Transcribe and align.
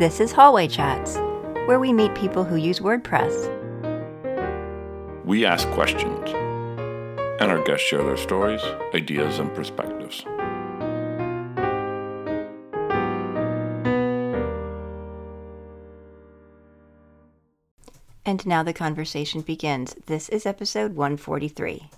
This 0.00 0.18
is 0.18 0.32
Hallway 0.32 0.66
Chats, 0.66 1.16
where 1.66 1.78
we 1.78 1.92
meet 1.92 2.14
people 2.14 2.42
who 2.42 2.56
use 2.56 2.80
WordPress. 2.80 3.34
We 5.26 5.44
ask 5.44 5.68
questions, 5.72 6.30
and 7.38 7.50
our 7.50 7.62
guests 7.64 7.86
share 7.86 8.02
their 8.02 8.16
stories, 8.16 8.62
ideas, 8.94 9.38
and 9.38 9.54
perspectives. 9.54 10.24
And 18.24 18.46
now 18.46 18.62
the 18.62 18.72
conversation 18.72 19.42
begins. 19.42 19.94
This 20.06 20.30
is 20.30 20.46
episode 20.46 20.94
143. 20.94 21.90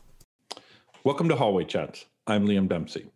Welcome 1.05 1.29
to 1.29 1.37
Hallway 1.37 1.67
Chats. 1.67 2.07
I'm 2.27 2.49
Liam 2.49 2.69
Dempsey. 2.69 3.13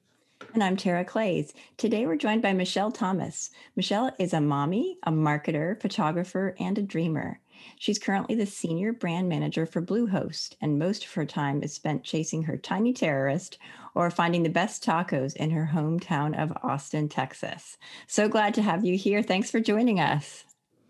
And 0.52 0.62
I'm 0.62 0.76
Tara 0.76 1.04
Claeys. 1.04 1.52
Today 1.76 2.06
we're 2.06 2.16
joined 2.16 2.42
by 2.42 2.52
Michelle 2.52 2.90
Thomas. 2.90 3.50
Michelle 3.74 4.10
is 4.18 4.32
a 4.32 4.40
mommy, 4.40 4.98
a 5.02 5.10
marketer, 5.10 5.80
photographer, 5.80 6.54
and 6.58 6.78
a 6.78 6.82
dreamer. 6.82 7.40
She's 7.78 7.98
currently 7.98 8.34
the 8.34 8.46
senior 8.46 8.92
brand 8.92 9.28
manager 9.28 9.66
for 9.66 9.82
Bluehost, 9.82 10.56
and 10.60 10.78
most 10.78 11.04
of 11.04 11.12
her 11.14 11.24
time 11.24 11.62
is 11.62 11.72
spent 11.72 12.04
chasing 12.04 12.42
her 12.44 12.56
tiny 12.56 12.92
terrorist 12.92 13.58
or 13.94 14.10
finding 14.10 14.42
the 14.42 14.48
best 14.48 14.84
tacos 14.84 15.34
in 15.36 15.50
her 15.50 15.70
hometown 15.72 16.38
of 16.38 16.52
Austin, 16.62 17.08
Texas. 17.08 17.76
So 18.06 18.28
glad 18.28 18.54
to 18.54 18.62
have 18.62 18.84
you 18.84 18.96
here. 18.96 19.22
Thanks 19.22 19.50
for 19.50 19.60
joining 19.60 20.00
us. 20.00 20.44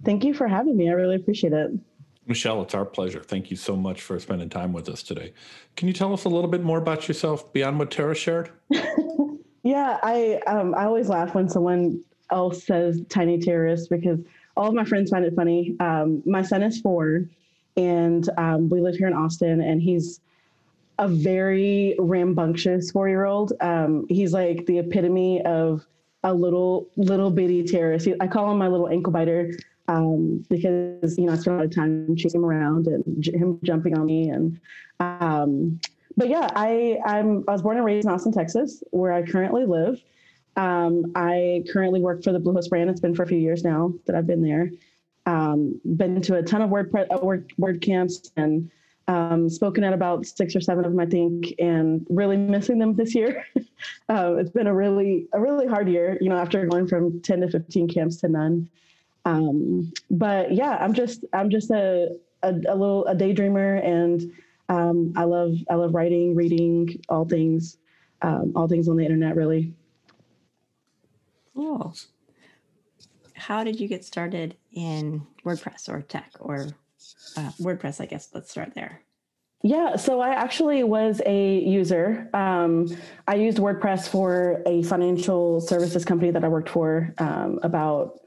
Thank 0.04 0.24
you 0.24 0.34
for 0.34 0.48
having 0.48 0.76
me. 0.76 0.88
I 0.88 0.92
really 0.92 1.16
appreciate 1.16 1.52
it. 1.52 1.70
Michelle, 2.26 2.62
it's 2.62 2.74
our 2.74 2.84
pleasure. 2.84 3.22
Thank 3.22 3.50
you 3.50 3.56
so 3.56 3.76
much 3.76 4.02
for 4.02 4.18
spending 4.18 4.48
time 4.48 4.72
with 4.72 4.88
us 4.88 5.02
today. 5.02 5.32
Can 5.76 5.86
you 5.86 5.94
tell 5.94 6.12
us 6.12 6.24
a 6.24 6.28
little 6.28 6.50
bit 6.50 6.62
more 6.62 6.78
about 6.78 7.06
yourself 7.06 7.52
beyond 7.52 7.78
what 7.78 7.92
Tara 7.92 8.14
shared? 8.16 8.50
Yeah, 9.66 9.98
I 10.00 10.40
um, 10.46 10.76
I 10.76 10.84
always 10.84 11.08
laugh 11.08 11.34
when 11.34 11.48
someone 11.48 12.00
else 12.30 12.64
says 12.64 13.02
tiny 13.08 13.36
terrorist 13.36 13.90
because 13.90 14.20
all 14.56 14.68
of 14.68 14.74
my 14.74 14.84
friends 14.84 15.10
find 15.10 15.24
it 15.24 15.34
funny. 15.34 15.74
Um, 15.80 16.22
my 16.24 16.42
son 16.42 16.62
is 16.62 16.80
four, 16.80 17.24
and 17.76 18.30
um, 18.38 18.68
we 18.68 18.80
live 18.80 18.94
here 18.94 19.08
in 19.08 19.12
Austin, 19.12 19.60
and 19.60 19.82
he's 19.82 20.20
a 21.00 21.08
very 21.08 21.96
rambunctious 21.98 22.92
four 22.92 23.08
year 23.08 23.24
old. 23.24 23.54
Um, 23.60 24.06
he's 24.08 24.32
like 24.32 24.66
the 24.66 24.78
epitome 24.78 25.42
of 25.44 25.84
a 26.22 26.32
little 26.32 26.86
little 26.96 27.32
bitty 27.32 27.64
terrorist. 27.64 28.06
I 28.20 28.28
call 28.28 28.48
him 28.52 28.58
my 28.58 28.68
little 28.68 28.88
ankle 28.88 29.12
biter 29.12 29.50
um, 29.88 30.46
because 30.48 31.18
you 31.18 31.26
know 31.26 31.32
I 31.32 31.36
spend 31.38 31.56
a 31.56 31.58
lot 31.58 31.64
of 31.64 31.74
time 31.74 32.14
chasing 32.14 32.40
him 32.40 32.44
around 32.44 32.86
and 32.86 33.02
j- 33.18 33.36
him 33.36 33.58
jumping 33.64 33.98
on 33.98 34.06
me 34.06 34.28
and 34.28 34.60
um, 35.00 35.80
but 36.16 36.28
yeah, 36.28 36.50
I 36.54 36.98
I'm 37.04 37.44
I 37.48 37.52
was 37.52 37.62
born 37.62 37.76
and 37.76 37.84
raised 37.84 38.06
in 38.06 38.12
Austin, 38.12 38.32
Texas, 38.32 38.82
where 38.90 39.12
I 39.12 39.22
currently 39.22 39.66
live. 39.66 40.00
Um, 40.56 41.12
I 41.14 41.64
currently 41.70 42.00
work 42.00 42.24
for 42.24 42.32
the 42.32 42.40
Bluehost 42.40 42.70
brand. 42.70 42.88
It's 42.88 43.00
been 43.00 43.14
for 43.14 43.22
a 43.22 43.26
few 43.26 43.38
years 43.38 43.62
now 43.62 43.92
that 44.06 44.16
I've 44.16 44.26
been 44.26 44.42
there. 44.42 44.70
Um, 45.26 45.80
been 45.84 46.22
to 46.22 46.36
a 46.36 46.42
ton 46.42 46.62
of 46.62 46.70
WordPress 46.70 47.08
uh, 47.12 47.18
word, 47.18 47.52
word 47.58 47.82
camps 47.82 48.30
and 48.36 48.70
um, 49.08 49.48
spoken 49.50 49.84
at 49.84 49.92
about 49.92 50.24
six 50.24 50.56
or 50.56 50.60
seven 50.60 50.84
of 50.84 50.92
them, 50.92 51.00
I 51.00 51.06
think, 51.06 51.54
and 51.58 52.06
really 52.08 52.36
missing 52.36 52.78
them 52.78 52.94
this 52.94 53.14
year. 53.14 53.44
uh, 54.08 54.34
it's 54.38 54.50
been 54.50 54.66
a 54.66 54.74
really 54.74 55.26
a 55.32 55.40
really 55.40 55.66
hard 55.66 55.88
year, 55.88 56.16
you 56.20 56.28
know, 56.28 56.36
after 56.36 56.64
going 56.66 56.86
from 56.86 57.20
ten 57.20 57.40
to 57.40 57.50
fifteen 57.50 57.88
camps 57.88 58.16
to 58.18 58.28
none. 58.28 58.68
Um, 59.24 59.92
but 60.10 60.52
yeah, 60.52 60.78
I'm 60.80 60.94
just 60.94 61.24
I'm 61.32 61.50
just 61.50 61.70
a, 61.70 62.16
a, 62.42 62.50
a 62.68 62.74
little 62.74 63.04
a 63.06 63.14
daydreamer 63.14 63.84
and 63.84 64.32
um, 64.68 65.12
I 65.16 65.24
love 65.24 65.56
I 65.70 65.74
love 65.74 65.94
writing, 65.94 66.34
reading, 66.34 67.00
all 67.08 67.24
things, 67.24 67.78
um, 68.22 68.52
all 68.56 68.68
things 68.68 68.88
on 68.88 68.96
the 68.96 69.04
internet, 69.04 69.36
really. 69.36 69.72
Cool. 71.54 71.94
How 73.34 73.64
did 73.64 73.80
you 73.80 73.88
get 73.88 74.04
started 74.04 74.56
in 74.72 75.26
WordPress 75.44 75.88
or 75.88 76.02
tech 76.02 76.32
or 76.40 76.68
uh, 77.36 77.50
WordPress? 77.60 78.00
I 78.00 78.06
guess 78.06 78.28
let's 78.34 78.50
start 78.50 78.74
there. 78.74 79.02
Yeah, 79.62 79.96
so 79.96 80.20
I 80.20 80.30
actually 80.30 80.84
was 80.84 81.20
a 81.26 81.58
user. 81.58 82.28
Um, 82.34 82.88
I 83.26 83.34
used 83.34 83.58
WordPress 83.58 84.08
for 84.08 84.62
a 84.66 84.82
financial 84.82 85.60
services 85.60 86.04
company 86.04 86.30
that 86.30 86.44
I 86.44 86.48
worked 86.48 86.68
for 86.68 87.12
um, 87.18 87.58
about 87.62 88.20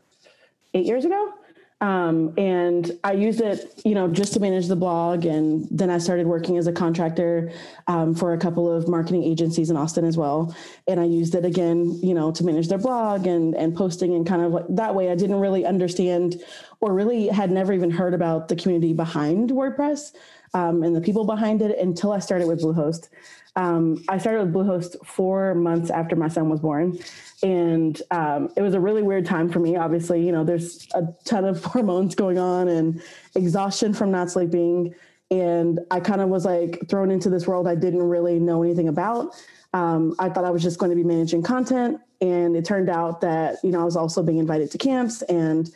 eight 0.74 0.86
years 0.86 1.06
ago. 1.06 1.34
Um, 1.82 2.34
and 2.38 2.92
I 3.06 3.14
used 3.14 3.40
it, 3.40 3.82
you 3.86 3.96
know, 3.96 4.10
just 4.10 4.34
to 4.34 4.40
manage 4.40 4.68
the 4.68 4.76
blog. 4.76 5.26
And 5.26 5.66
then 5.72 5.90
I 5.90 5.98
started 5.98 6.28
working 6.28 6.58
as 6.58 6.68
a 6.68 6.74
contractor 6.74 7.52
um, 7.88 8.14
for 8.14 8.34
a 8.34 8.38
couple 8.38 8.70
of 8.70 8.90
marketing 8.90 9.24
agencies 9.24 9.70
in 9.70 9.78
Austin 9.78 10.04
as 10.04 10.18
well. 10.18 10.54
And 10.88 11.00
I 11.00 11.06
used 11.06 11.36
it 11.36 11.46
again, 11.46 11.98
you 12.04 12.14
know, 12.14 12.32
to 12.32 12.44
manage 12.44 12.68
their 12.68 12.78
blog 12.78 13.28
and 13.28 13.56
and 13.56 13.76
posting 13.76 14.14
and 14.14 14.28
kind 14.28 14.42
of 14.42 14.52
like 14.52 14.66
that 14.70 14.94
way. 14.94 15.10
I 15.10 15.16
didn't 15.16 15.40
really 15.40 15.66
understand 15.66 16.42
or 16.82 16.94
really 16.94 17.28
had 17.28 17.52
never 17.52 17.74
even 17.74 17.92
heard 17.92 18.14
about 18.14 18.48
the 18.48 18.56
community 18.56 18.94
behind 18.94 19.50
WordPress 19.50 20.14
um, 20.54 20.84
and 20.84 20.96
the 20.96 21.02
people 21.02 21.26
behind 21.26 21.62
it 21.62 21.78
until 21.78 22.12
I 22.12 22.20
started 22.20 22.48
with 22.48 22.62
Bluehost. 22.62 23.10
Um, 23.56 24.04
I 24.08 24.18
started 24.18 24.46
with 24.46 24.54
Bluehost 24.54 25.06
four 25.06 25.56
months 25.56 25.90
after 25.90 26.16
my 26.16 26.28
son 26.28 26.50
was 26.50 26.60
born, 26.60 26.98
and 27.44 28.02
um, 28.12 28.50
it 28.56 28.62
was 28.62 28.74
a 28.74 28.80
really 28.80 29.02
weird 29.02 29.26
time 29.26 29.50
for 29.50 29.60
me. 29.60 29.76
Obviously, 29.76 30.26
you 30.26 30.32
know, 30.32 30.44
there's 30.44 30.88
a 30.94 31.04
ton 31.26 31.46
of 31.46 31.64
hormones 31.64 32.16
going 32.16 32.38
on 32.38 32.68
and 32.68 33.02
exhaustion 33.36 33.94
from 33.94 34.12
not 34.12 34.32
sleeping, 34.32 34.94
and 35.32 35.80
I 35.92 36.00
kind 36.00 36.22
of 36.22 36.30
was 36.30 36.46
like 36.46 36.88
thrown 36.90 37.12
into 37.12 37.30
this 37.30 37.48
world 37.48 37.68
I 37.68 37.76
didn't 37.76 38.04
really 38.04 38.40
know 38.40 38.64
anything 38.64 38.88
about. 38.88 39.36
Um, 39.74 40.16
I 40.18 40.30
thought 40.30 40.46
I 40.46 40.50
was 40.50 40.64
just 40.64 40.80
going 40.80 40.92
to 40.92 40.96
be 40.96 41.04
managing 41.04 41.44
content, 41.44 42.00
and 42.22 42.56
it 42.56 42.66
turned 42.66 42.90
out 42.90 43.22
that 43.22 43.58
you 43.64 43.72
know 43.72 43.82
I 43.82 43.84
was 43.84 43.98
also 43.98 44.24
being 44.24 44.38
invited 44.38 44.72
to 44.72 44.78
camps, 44.78 45.22
and 45.24 45.70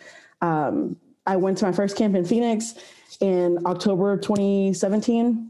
um, 0.44 0.98
I 1.26 1.38
went 1.38 1.58
to 1.60 1.66
my 1.66 1.72
first 1.72 1.98
camp 1.98 2.16
in 2.16 2.26
Phoenix 2.26 2.76
in 3.22 3.60
October 3.66 4.18
2017, 4.18 5.50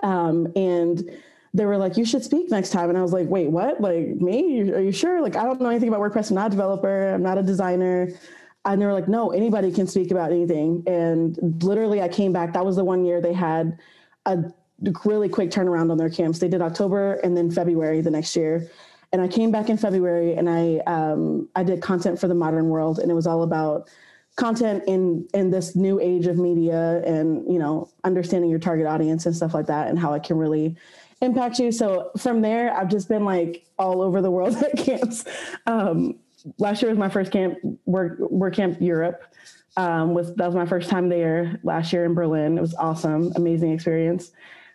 um, 0.00 0.52
and 0.56 1.10
they 1.52 1.66
were 1.66 1.76
like, 1.76 1.96
you 1.96 2.04
should 2.04 2.24
speak 2.24 2.50
next 2.50 2.70
time. 2.70 2.88
And 2.88 2.98
I 2.98 3.02
was 3.02 3.12
like, 3.12 3.28
wait, 3.28 3.50
what? 3.50 3.80
Like 3.80 4.08
me? 4.20 4.70
Are 4.72 4.80
you 4.80 4.92
sure? 4.92 5.20
Like, 5.20 5.36
I 5.36 5.44
don't 5.44 5.60
know 5.60 5.68
anything 5.68 5.88
about 5.88 6.00
WordPress. 6.00 6.30
I'm 6.30 6.34
not 6.34 6.48
a 6.48 6.50
developer. 6.50 7.14
I'm 7.14 7.22
not 7.22 7.38
a 7.38 7.42
designer. 7.42 8.10
And 8.64 8.80
they 8.80 8.86
were 8.86 8.92
like, 8.92 9.08
no, 9.08 9.30
anybody 9.30 9.70
can 9.70 9.86
speak 9.86 10.10
about 10.10 10.32
anything. 10.32 10.82
And 10.86 11.38
literally 11.62 12.02
I 12.02 12.08
came 12.08 12.32
back. 12.32 12.52
That 12.52 12.64
was 12.64 12.76
the 12.76 12.84
one 12.84 13.04
year 13.04 13.20
they 13.20 13.32
had 13.32 13.78
a 14.26 14.38
really 15.04 15.28
quick 15.28 15.50
turnaround 15.50 15.90
on 15.90 15.96
their 15.96 16.10
camps. 16.10 16.40
They 16.40 16.48
did 16.48 16.60
October 16.60 17.14
and 17.24 17.36
then 17.36 17.50
February 17.50 18.00
the 18.00 18.10
next 18.10 18.34
year. 18.34 18.68
And 19.12 19.22
I 19.22 19.28
came 19.28 19.50
back 19.50 19.70
in 19.70 19.78
February 19.78 20.34
and 20.34 20.50
I, 20.50 20.78
um, 20.86 21.48
I 21.54 21.62
did 21.62 21.80
content 21.80 22.18
for 22.18 22.28
the 22.28 22.34
modern 22.34 22.68
world. 22.68 22.98
And 22.98 23.10
it 23.10 23.14
was 23.14 23.26
all 23.26 23.42
about 23.42 23.88
content 24.36 24.84
in 24.86 25.26
in 25.32 25.50
this 25.50 25.74
new 25.74 25.98
age 25.98 26.26
of 26.26 26.36
media 26.36 27.02
and 27.04 27.50
you 27.50 27.58
know 27.58 27.88
understanding 28.04 28.50
your 28.50 28.58
target 28.58 28.86
audience 28.86 29.26
and 29.26 29.34
stuff 29.34 29.54
like 29.54 29.66
that 29.66 29.88
and 29.88 29.98
how 29.98 30.12
it 30.12 30.22
can 30.22 30.36
really 30.36 30.76
impact 31.22 31.58
you. 31.58 31.72
So 31.72 32.10
from 32.18 32.42
there, 32.42 32.74
I've 32.76 32.88
just 32.88 33.08
been 33.08 33.24
like 33.24 33.66
all 33.78 34.02
over 34.02 34.20
the 34.20 34.30
world 34.30 34.54
at 34.62 34.76
camps. 34.76 35.24
Um, 35.66 36.16
last 36.58 36.82
year 36.82 36.90
was 36.90 36.98
my 36.98 37.08
first 37.08 37.32
camp, 37.32 37.58
work 37.86 38.18
WordCamp 38.18 38.80
Europe. 38.80 39.24
Um, 39.78 40.14
was 40.14 40.34
that 40.36 40.46
was 40.46 40.54
my 40.54 40.66
first 40.66 40.88
time 40.88 41.08
there 41.08 41.60
last 41.62 41.92
year 41.92 42.04
in 42.04 42.14
Berlin. 42.14 42.56
It 42.56 42.60
was 42.60 42.74
awesome, 42.74 43.32
amazing 43.36 43.72
experience. 43.72 44.32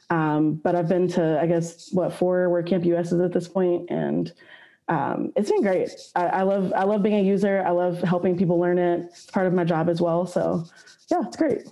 Um, 0.09 0.55
but 0.55 0.75
I've 0.75 0.89
been 0.89 1.07
to 1.09 1.39
I 1.41 1.47
guess 1.47 1.91
what 1.91 2.13
four 2.13 2.49
WordCamp 2.49 2.85
USs 2.85 3.23
at 3.23 3.31
this 3.31 3.47
point, 3.47 3.89
and 3.89 4.31
um, 4.91 5.31
it's 5.37 5.49
been 5.49 5.61
great. 5.61 5.89
I, 6.15 6.25
I, 6.25 6.41
love 6.41 6.73
I 6.75 6.83
love 6.83 7.01
being 7.01 7.15
a 7.15 7.23
user. 7.23 7.63
I 7.65 7.71
love 7.71 8.01
helping 8.01 8.37
people 8.37 8.59
learn 8.59 8.77
it. 8.77 9.05
It's 9.05 9.25
part 9.25 9.47
of 9.47 9.53
my 9.53 9.63
job 9.63 9.89
as 9.89 10.01
well. 10.01 10.25
So 10.25 10.65
yeah, 11.09 11.21
it's 11.25 11.37
great. 11.37 11.63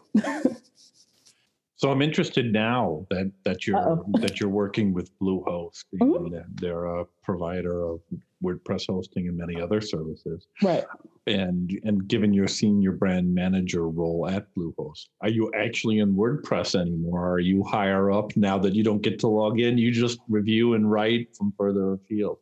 So 1.75 1.89
I'm 1.89 2.01
interested 2.01 2.51
now 2.51 3.07
that 3.09 3.31
that 3.45 3.65
you're 3.65 3.77
Uh-oh. 3.77 4.05
that 4.19 4.39
you're 4.41 4.49
working 4.49 4.93
with 4.93 5.17
Bluehost. 5.19 5.85
Mm-hmm. 6.01 6.35
They're 6.55 6.83
a 6.83 7.05
provider 7.23 7.83
of 7.83 8.01
WordPress 8.43 8.87
hosting 8.87 9.29
and 9.29 9.37
many 9.37 9.61
other 9.61 9.79
services. 9.79 10.47
Right. 10.61 10.83
And 11.27 11.71
and 11.85 12.05
given 12.05 12.33
your 12.33 12.49
senior 12.49 12.91
brand 12.91 13.33
manager 13.33 13.87
role 13.87 14.27
at 14.27 14.53
Bluehost, 14.55 15.07
are 15.21 15.29
you 15.29 15.51
actually 15.55 15.99
in 15.99 16.15
WordPress 16.15 16.77
anymore? 16.79 17.31
Are 17.31 17.39
you 17.39 17.63
higher 17.63 18.11
up 18.11 18.35
now 18.35 18.57
that 18.57 18.75
you 18.75 18.83
don't 18.83 19.01
get 19.01 19.17
to 19.19 19.27
log 19.27 19.61
in? 19.61 19.77
You 19.77 19.91
just 19.91 20.19
review 20.27 20.73
and 20.73 20.91
write 20.91 21.33
from 21.37 21.53
further 21.57 21.93
afield. 21.93 22.39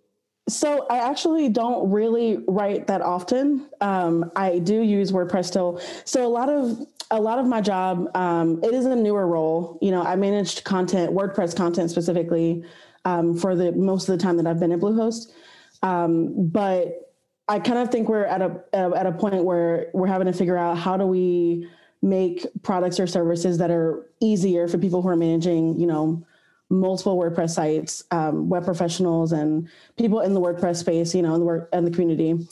So 0.50 0.88
I 0.90 1.00
actually 1.00 1.50
don't 1.50 1.92
really 1.92 2.40
write 2.48 2.88
that 2.88 3.02
often. 3.02 3.68
Um, 3.82 4.32
I 4.36 4.60
do 4.60 4.82
use 4.82 5.12
WordPress 5.12 5.46
still. 5.46 5.82
So 6.06 6.26
a 6.26 6.30
lot 6.30 6.50
of 6.50 6.86
a 7.10 7.20
lot 7.20 7.40
of 7.40 7.46
my 7.46 7.62
job, 7.62 8.10
um, 8.16 8.62
it 8.64 8.74
is 8.74 8.86
a 8.86 8.96
newer 8.96 9.28
role. 9.28 9.80
You 9.82 9.92
know, 9.92 10.04
I 10.04 10.16
managed 10.16 10.64
content, 10.66 11.14
WordPress 11.14 11.56
content 11.56 11.90
specifically, 11.90 12.66
um, 13.06 13.38
for 13.38 13.56
the 13.56 13.72
most 13.72 14.10
of 14.10 14.18
the 14.18 14.24
time 14.24 14.36
that 14.38 14.48
I've 14.48 14.60
been 14.60 14.72
at 14.72 14.80
Bluehost. 14.80 15.32
Um, 15.84 16.50
but 16.50 17.14
I 17.48 17.60
kind 17.60 17.80
of 17.80 17.90
think 17.90 18.10
we're 18.10 18.26
at 18.26 18.42
a 18.42 18.62
at 18.74 19.06
a 19.06 19.12
point 19.12 19.44
where 19.44 19.90
we're 19.94 20.08
having 20.08 20.28
to 20.28 20.34
figure 20.34 20.58
out 20.58 20.78
how 20.78 20.98
do 20.98 21.06
we 21.06 21.70
make 22.02 22.46
products 22.62 23.00
or 23.00 23.08
services 23.08 23.58
that 23.58 23.72
are 23.72 24.06
easier 24.20 24.68
for 24.68 24.78
people 24.78 25.02
who 25.02 25.08
are 25.10 25.16
managing, 25.16 25.80
you 25.80 25.88
know, 25.88 26.26
multiple 26.70 27.18
WordPress 27.18 27.52
sites, 27.52 28.04
um, 28.12 28.50
web 28.50 28.66
professionals, 28.66 29.32
and 29.32 29.70
people 29.98 30.22
in 30.22 30.34
the 30.34 30.42
WordPress 30.42 30.78
space, 30.78 31.16
you 31.16 31.22
know, 31.22 31.34
in 31.34 31.40
the 31.40 31.46
work 31.46 31.70
and 31.72 31.86
the 31.86 31.92
community. 31.92 32.48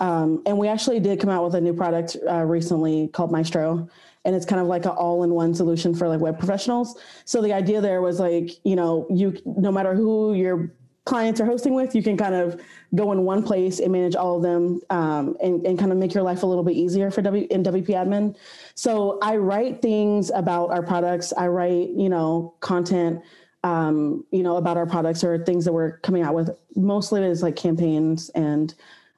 Um, 0.00 0.42
and 0.46 0.58
we 0.58 0.66
actually 0.66 0.98
did 0.98 1.20
come 1.20 1.30
out 1.30 1.44
with 1.44 1.54
a 1.54 1.60
new 1.60 1.74
product 1.74 2.16
uh, 2.28 2.42
recently 2.44 3.08
called 3.08 3.30
Maestro. 3.30 3.88
And 4.24 4.34
it's 4.34 4.46
kind 4.46 4.60
of 4.60 4.66
like 4.66 4.84
an 4.84 4.92
all-in-one 4.92 5.54
solution 5.54 5.94
for 5.94 6.08
like 6.08 6.20
web 6.20 6.38
professionals. 6.38 6.98
So 7.24 7.40
the 7.40 7.52
idea 7.52 7.80
there 7.80 8.02
was 8.02 8.18
like, 8.20 8.50
you 8.64 8.76
know, 8.76 9.06
you 9.10 9.36
no 9.44 9.70
matter 9.70 9.94
who 9.94 10.34
your 10.34 10.72
clients 11.04 11.40
are 11.40 11.46
hosting 11.46 11.74
with, 11.74 11.94
you 11.94 12.02
can 12.02 12.16
kind 12.16 12.34
of 12.34 12.60
go 12.94 13.12
in 13.12 13.24
one 13.24 13.42
place 13.42 13.80
and 13.80 13.92
manage 13.92 14.14
all 14.14 14.36
of 14.36 14.42
them 14.42 14.80
um, 14.90 15.36
and, 15.42 15.66
and 15.66 15.78
kind 15.78 15.90
of 15.90 15.98
make 15.98 16.14
your 16.14 16.22
life 16.22 16.42
a 16.42 16.46
little 16.46 16.62
bit 16.62 16.76
easier 16.76 17.10
for 17.10 17.22
W 17.22 17.46
in 17.50 17.62
WP 17.62 17.88
admin. 17.88 18.36
So 18.74 19.18
I 19.22 19.36
write 19.36 19.80
things 19.80 20.30
about 20.30 20.70
our 20.70 20.82
products. 20.82 21.32
I 21.36 21.48
write, 21.48 21.90
you 21.90 22.08
know, 22.08 22.54
content, 22.60 23.22
um, 23.62 24.24
you 24.30 24.42
know, 24.42 24.56
about 24.56 24.76
our 24.76 24.86
products 24.86 25.22
or 25.22 25.44
things 25.44 25.64
that 25.64 25.72
we're 25.72 25.98
coming 25.98 26.22
out 26.22 26.34
with. 26.34 26.50
Mostly 26.76 27.22
is 27.24 27.42
like 27.42 27.56
campaigns 27.56 28.30
and 28.30 28.74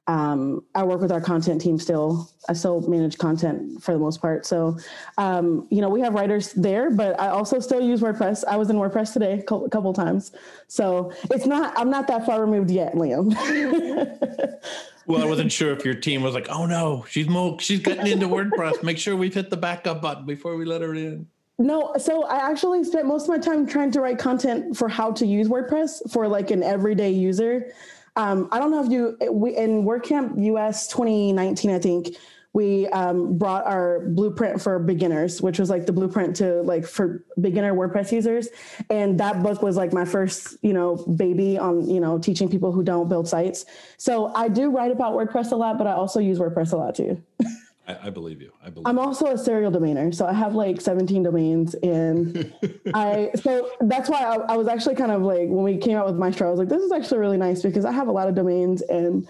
um, 0.09 0.65
I 0.75 0.83
work 0.83 1.01
with 1.01 1.13
our 1.13 1.21
content 1.21 1.61
team 1.61 1.79
still. 1.79 2.29
I 2.49 2.55
still 2.55 2.81
manage 2.89 3.19
content 3.19 3.83
for 3.83 3.93
the 3.93 4.01
most 4.01 4.21
part. 4.21 4.45
So, 4.45 4.77
um, 5.17 5.69
you 5.71 5.81
know, 5.81 5.89
we 5.89 6.01
have 6.01 6.15
writers 6.15 6.53
there, 6.55 6.91
but 6.91 7.19
I 7.21 7.29
also 7.29 7.61
still 7.61 7.81
use 7.81 8.01
WordPress. 8.01 8.45
I 8.49 8.57
was 8.57 8.69
in 8.69 8.77
WordPress 8.77 9.13
today 9.13 9.35
a 9.35 9.43
couple, 9.43 9.69
couple 9.69 9.93
times. 9.93 10.33
So 10.67 11.13
it's 11.31 11.47
not, 11.47 11.73
I'm 11.79 11.89
not 11.89 12.09
that 12.09 12.27
far 12.27 12.41
removed 12.41 12.71
yet, 12.71 12.95
Liam. 12.95 13.33
well, 15.07 15.23
I 15.23 15.27
wasn't 15.27 15.53
sure 15.53 15.73
if 15.73 15.85
your 15.85 15.95
team 15.95 16.23
was 16.23 16.35
like, 16.35 16.49
oh 16.49 16.67
no, 16.67 17.05
she's 17.09 17.29
mo- 17.29 17.59
she's 17.59 17.79
getting 17.79 18.09
into 18.09 18.27
WordPress. 18.27 18.83
Make 18.83 18.99
sure 18.99 19.15
we've 19.15 19.35
hit 19.35 19.51
the 19.51 19.57
backup 19.57 20.03
button 20.03 20.27
before 20.27 20.57
we 20.57 20.65
let 20.65 20.83
her 20.83 20.95
in. 20.97 21.29
No, 21.59 21.95
so 21.99 22.25
I 22.25 22.51
actually 22.51 22.83
spent 22.85 23.07
most 23.07 23.25
of 23.25 23.29
my 23.29 23.39
time 23.39 23.67
trying 23.67 23.91
to 23.93 24.01
write 24.01 24.19
content 24.19 24.77
for 24.77 24.89
how 24.89 25.13
to 25.13 25.27
use 25.27 25.49
WordPress 25.49 26.11
for 26.11 26.27
like 26.27 26.51
an 26.51 26.63
everyday 26.63 27.11
user. 27.11 27.73
Um, 28.17 28.49
I 28.53 28.59
don't 28.59 28.71
know 28.71 28.85
if 28.85 28.91
you 28.91 29.17
we 29.31 29.57
in 29.57 29.85
WordCamp 29.85 30.43
US 30.45 30.89
2019, 30.89 31.71
I 31.71 31.79
think 31.79 32.17
we 32.55 32.87
um, 32.89 33.39
brought 33.39 33.65
our 33.67 34.01
blueprint 34.01 34.61
for 34.61 34.79
beginners, 34.79 35.41
which 35.41 35.59
was 35.59 35.71
like 35.71 35.87
the 35.87 35.93
blueprint 35.93 36.37
to 36.37 36.61
like 36.63 36.85
for 36.85 37.25
beginner 37.41 37.75
WordPress 37.75 38.13
users. 38.13 38.49
And 38.91 39.19
that 39.21 39.43
book 39.43 39.63
was 39.63 39.77
like 39.77 39.93
my 39.93 40.05
first, 40.05 40.59
you 40.61 40.75
know, 40.75 40.97
baby 41.17 41.57
on, 41.57 41.89
you 41.89 42.01
know, 42.01 42.19
teaching 42.19 42.51
people 42.51 42.71
who 42.71 42.83
don't 42.83 43.09
build 43.09 43.27
sites. 43.27 43.65
So 43.97 44.35
I 44.35 44.49
do 44.49 44.71
write 44.71 44.91
about 44.91 45.15
WordPress 45.15 45.53
a 45.53 45.57
lot, 45.57 45.79
but 45.79 45.87
I 45.87 45.93
also 45.93 46.21
use 46.21 46.39
WordPress 46.39 46.73
a 46.73 46.77
lot 46.77 46.95
too. 46.95 47.23
I, 48.01 48.07
I, 48.07 48.11
believe 48.11 48.41
you. 48.41 48.53
I 48.65 48.71
believe. 48.71 48.87
I'm 48.87 48.99
also 48.99 49.27
a 49.27 49.39
serial 49.39 49.71
domainer, 49.71 50.15
so 50.15 50.27
I 50.27 50.33
have 50.33 50.55
like 50.55 50.81
17 50.81 51.23
domains, 51.23 51.75
and 51.77 52.53
I 52.95 53.31
so 53.35 53.71
that's 53.81 54.09
why 54.09 54.23
I, 54.23 54.37
I, 54.53 54.57
was 54.57 54.69
actually 54.69 54.95
kind 54.95 55.13
of 55.13 55.23
like 55.23 55.49
when 55.49 55.65
we 55.65 55.77
came 55.77 55.97
out 55.97 56.07
with 56.07 56.17
Maestro, 56.17 56.49
I 56.49 56.51
was 56.51 56.59
like, 56.59 56.69
this 56.69 56.83
is 56.83 56.93
actually 56.93 57.19
really 57.19 57.39
nice 57.39 57.63
because 57.63 57.85
I 57.85 57.93
have 57.93 58.09
a 58.09 58.13
lot 58.13 58.29
of 58.29 58.35
domains, 58.35 58.83
and 58.83 59.29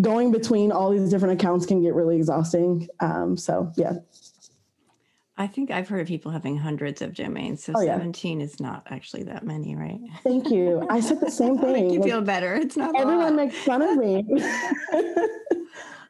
going 0.00 0.32
between 0.32 0.72
all 0.72 0.90
these 0.90 1.10
different 1.10 1.40
accounts 1.40 1.66
can 1.66 1.82
get 1.82 1.94
really 1.94 2.16
exhausting. 2.16 2.88
Um, 3.00 3.36
so 3.36 3.72
yeah. 3.76 3.94
I 5.36 5.48
think 5.48 5.72
I've 5.72 5.88
heard 5.88 6.00
of 6.00 6.06
people 6.06 6.30
having 6.30 6.56
hundreds 6.56 7.02
of 7.02 7.14
domains. 7.14 7.64
So 7.64 7.72
oh, 7.74 7.80
yeah. 7.80 7.96
17 7.96 8.40
is 8.40 8.60
not 8.60 8.86
actually 8.88 9.24
that 9.24 9.44
many, 9.44 9.74
right? 9.74 9.98
Thank 10.22 10.48
you. 10.50 10.86
I 10.88 11.00
said 11.00 11.20
the 11.20 11.30
same 11.30 11.58
thing. 11.58 11.72
make 11.72 11.92
you 11.92 11.98
like, 11.98 12.08
feel 12.08 12.20
better. 12.20 12.54
It's 12.54 12.76
not 12.76 12.94
everyone 12.94 13.34
makes 13.34 13.56
fun 13.58 13.82
of 13.82 13.96
me. 13.96 14.24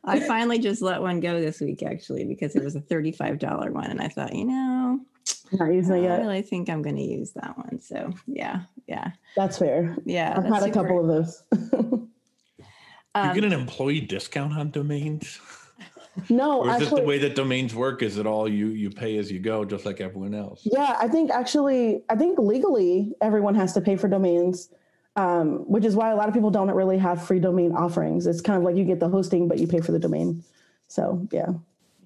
I 0.06 0.20
finally 0.20 0.58
just 0.58 0.82
let 0.82 1.00
one 1.00 1.20
go 1.20 1.40
this 1.40 1.60
week 1.60 1.82
actually 1.82 2.24
because 2.24 2.56
it 2.56 2.62
was 2.62 2.76
a 2.76 2.80
$35 2.80 3.70
one. 3.70 3.90
And 3.90 4.00
I 4.00 4.08
thought, 4.08 4.34
you 4.34 4.44
know, 4.44 5.00
not 5.52 5.72
using 5.72 5.96
it 5.96 6.02
yet. 6.02 6.20
I 6.20 6.22
really 6.22 6.42
think 6.42 6.68
I'm 6.68 6.82
going 6.82 6.96
to 6.96 7.02
use 7.02 7.32
that 7.32 7.56
one. 7.56 7.80
So 7.80 8.12
yeah, 8.26 8.62
yeah. 8.86 9.12
That's 9.36 9.58
fair. 9.58 9.96
Yeah. 10.04 10.34
I've 10.36 10.44
had 10.44 10.62
super. 10.62 10.66
a 10.66 10.72
couple 10.72 11.00
of 11.00 11.06
those. 11.06 11.42
um, 13.14 13.28
you 13.28 13.34
get 13.34 13.44
an 13.44 13.58
employee 13.58 14.00
discount 14.00 14.52
on 14.54 14.70
domains? 14.70 15.40
No, 16.30 16.60
or 16.60 16.68
is 16.68 16.74
actually, 16.74 16.86
it 16.86 17.02
the 17.02 17.08
way 17.08 17.18
that 17.18 17.34
domains 17.34 17.74
work? 17.74 18.00
Is 18.00 18.18
it 18.18 18.24
all 18.24 18.48
you 18.48 18.68
you 18.68 18.88
pay 18.88 19.18
as 19.18 19.32
you 19.32 19.40
go, 19.40 19.64
just 19.64 19.84
like 19.84 20.00
everyone 20.00 20.32
else? 20.32 20.60
Yeah, 20.62 20.96
I 21.00 21.08
think 21.08 21.32
actually, 21.32 22.04
I 22.08 22.14
think 22.14 22.38
legally 22.38 23.12
everyone 23.20 23.56
has 23.56 23.72
to 23.72 23.80
pay 23.80 23.96
for 23.96 24.06
domains 24.06 24.68
um, 25.16 25.58
which 25.70 25.84
is 25.84 25.94
why 25.94 26.10
a 26.10 26.16
lot 26.16 26.28
of 26.28 26.34
people 26.34 26.50
don't 26.50 26.70
really 26.70 26.98
have 26.98 27.24
free 27.24 27.40
domain 27.40 27.72
offerings. 27.72 28.26
It's 28.26 28.40
kind 28.40 28.56
of 28.56 28.64
like 28.64 28.76
you 28.76 28.84
get 28.84 29.00
the 29.00 29.08
hosting, 29.08 29.48
but 29.48 29.58
you 29.58 29.66
pay 29.66 29.80
for 29.80 29.92
the 29.92 29.98
domain. 29.98 30.42
So 30.88 31.26
yeah. 31.30 31.50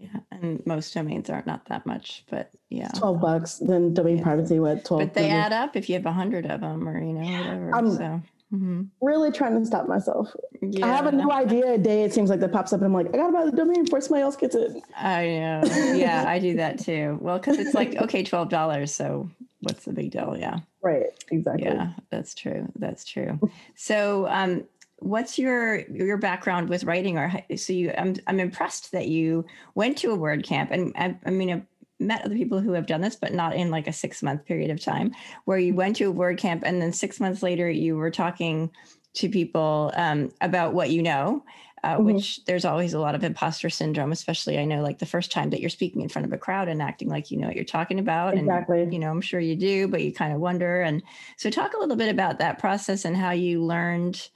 Yeah, 0.01 0.21
and 0.31 0.65
most 0.65 0.95
domains 0.95 1.29
aren't 1.29 1.49
not 1.49 1.65
that 1.67 1.85
much, 1.85 2.25
but 2.31 2.51
yeah, 2.69 2.87
twelve 2.89 3.21
bucks. 3.21 3.57
Then 3.57 3.95
domain 3.95 4.19
yeah. 4.19 4.23
privacy, 4.23 4.61
what 4.61 4.85
twelve? 4.85 5.03
But 5.03 5.15
they 5.15 5.29
add 5.29 5.53
up 5.53 5.75
if 5.75 5.89
you 5.89 5.97
have 5.97 6.07
a 6.07 6.13
hundred 6.13 6.47
of 6.47 6.61
them, 6.61 6.89
or 6.89 7.03
you 7.03 7.13
know 7.15 7.39
whatever. 7.39 7.75
I'm 7.75 7.91
so. 7.91 8.23
Mm-hmm. 8.55 8.83
Really 9.03 9.33
trying 9.33 9.59
to 9.59 9.67
stop 9.67 9.89
myself. 9.89 10.33
Yeah. 10.63 10.87
I 10.87 10.91
have 10.95 11.07
a 11.07 11.13
new 11.13 11.31
idea 11.33 11.73
a 11.73 11.79
day. 11.79 12.05
It 12.05 12.15
seems 12.15 12.31
like 12.31 12.39
that 12.39 12.53
pops 12.53 12.73
up, 12.73 12.81
and 12.81 12.87
I'm 12.87 12.95
like, 12.95 13.09
I 13.09 13.19
gotta 13.19 13.33
buy 13.33 13.45
the 13.45 13.51
domain 13.51 13.85
before 13.85 14.01
somebody 14.01 14.23
else 14.23 14.37
gets 14.37 14.55
it. 14.55 14.71
I 14.97 15.27
know. 15.27 15.63
Yeah, 15.95 16.25
I 16.29 16.39
do 16.39 16.55
that 16.59 16.79
too. 16.79 17.19
Well, 17.21 17.41
because 17.41 17.59
it's 17.59 17.75
like 17.75 17.97
okay, 17.97 18.23
twelve 18.23 18.51
dollars. 18.51 18.95
So 18.95 19.29
what's 19.63 19.85
the 19.85 19.93
big 19.93 20.13
deal? 20.13 20.37
Yeah. 20.39 20.61
Right. 20.83 21.07
Exactly. 21.31 21.65
Yeah, 21.65 21.93
that's 22.11 22.35
true. 22.35 22.71
That's 22.77 23.05
true. 23.05 23.39
so, 23.75 24.27
um, 24.29 24.65
what's 25.01 25.39
your 25.39 25.81
your 25.91 26.17
background 26.17 26.69
with 26.69 26.85
writing? 26.85 27.19
Or 27.19 27.33
so 27.57 27.73
you, 27.73 27.93
I'm 27.97 28.15
I'm 28.27 28.41
impressed 28.41 28.93
that 28.93 29.09
you 29.09 29.45
went 29.75 29.99
to 29.99 30.11
a 30.11 30.17
word 30.17 30.45
camp, 30.45 30.71
and 30.71 30.93
I, 30.97 31.17
I 31.25 31.31
mean. 31.31 31.51
I've 31.51 31.63
met 32.01 32.25
other 32.25 32.37
people 32.37 32.61
who 32.61 32.71
have 32.75 32.87
done 32.87 33.01
this, 33.01 33.17
but 33.17 33.35
not 33.35 33.57
in 33.57 33.73
like 33.73 33.89
a 33.89 33.93
six 33.93 34.23
month 34.23 34.45
period 34.45 34.71
of 34.71 34.81
time, 34.81 35.13
where 35.47 35.59
you 35.59 35.75
went 35.75 35.97
to 35.97 36.05
a 36.05 36.13
word 36.13 36.39
camp 36.39 36.63
and 36.65 36.81
then 36.81 36.93
six 36.93 37.19
months 37.19 37.43
later 37.43 37.69
you 37.69 37.97
were 37.97 38.09
talking 38.09 38.71
to 39.15 39.29
people 39.29 39.91
um, 39.97 40.31
about 40.41 40.75
what 40.75 40.91
you 40.91 41.03
know 41.03 41.43
uh, 41.85 41.95
mm-hmm. 41.95 42.05
which 42.05 42.45
there's 42.45 42.65
always 42.65 42.95
a 42.95 43.01
lot 43.01 43.15
of 43.15 43.25
imposter 43.25 43.71
syndrome, 43.71 44.13
especially 44.13 44.59
I 44.59 44.65
know 44.65 44.83
like 44.83 44.99
the 44.99 45.07
first 45.07 45.31
time 45.31 45.51
that 45.51 45.61
you're 45.61 45.71
speaking 45.71 46.03
in 46.03 46.09
front 46.09 46.27
of 46.27 46.33
a 46.33 46.39
crowd 46.39 46.69
and 46.69 46.83
acting 46.83 47.09
like 47.09 47.31
you 47.31 47.39
know 47.39 47.47
what 47.47 47.57
you're 47.57 47.65
talking 47.65 47.99
about. 47.99 48.37
Exactly. 48.37 48.83
And, 48.83 48.93
you 48.93 48.99
know, 48.99 49.11
I'm 49.11 49.21
sure 49.21 49.41
you 49.41 49.57
do, 49.57 49.89
but 49.89 50.03
you 50.03 50.13
kind 50.13 50.33
of 50.33 50.41
wonder. 50.41 50.83
And 50.83 51.03
so 51.37 51.51
talk 51.51 51.75
a 51.75 51.79
little 51.79 51.97
bit 51.97 52.11
about 52.11 52.39
that 52.39 52.59
process 52.59 53.05
and 53.05 53.17
how 53.17 53.31
you 53.31 53.63
learned 53.63 54.29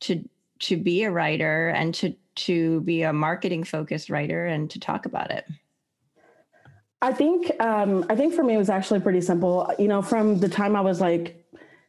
to 0.00 0.28
to 0.60 0.76
be 0.76 1.04
a 1.04 1.10
writer 1.10 1.68
and 1.68 1.94
to 1.96 2.14
to 2.34 2.80
be 2.82 3.02
a 3.02 3.12
marketing 3.12 3.64
focused 3.64 4.10
writer 4.10 4.46
and 4.46 4.70
to 4.70 4.80
talk 4.80 5.06
about 5.06 5.30
it. 5.30 5.44
I 7.00 7.12
think 7.12 7.52
um, 7.60 8.04
I 8.10 8.16
think 8.16 8.34
for 8.34 8.42
me 8.42 8.54
it 8.54 8.58
was 8.58 8.70
actually 8.70 9.00
pretty 9.00 9.20
simple. 9.20 9.72
You 9.78 9.88
know, 9.88 10.02
from 10.02 10.38
the 10.40 10.48
time 10.48 10.74
I 10.74 10.80
was 10.80 11.00
like 11.00 11.44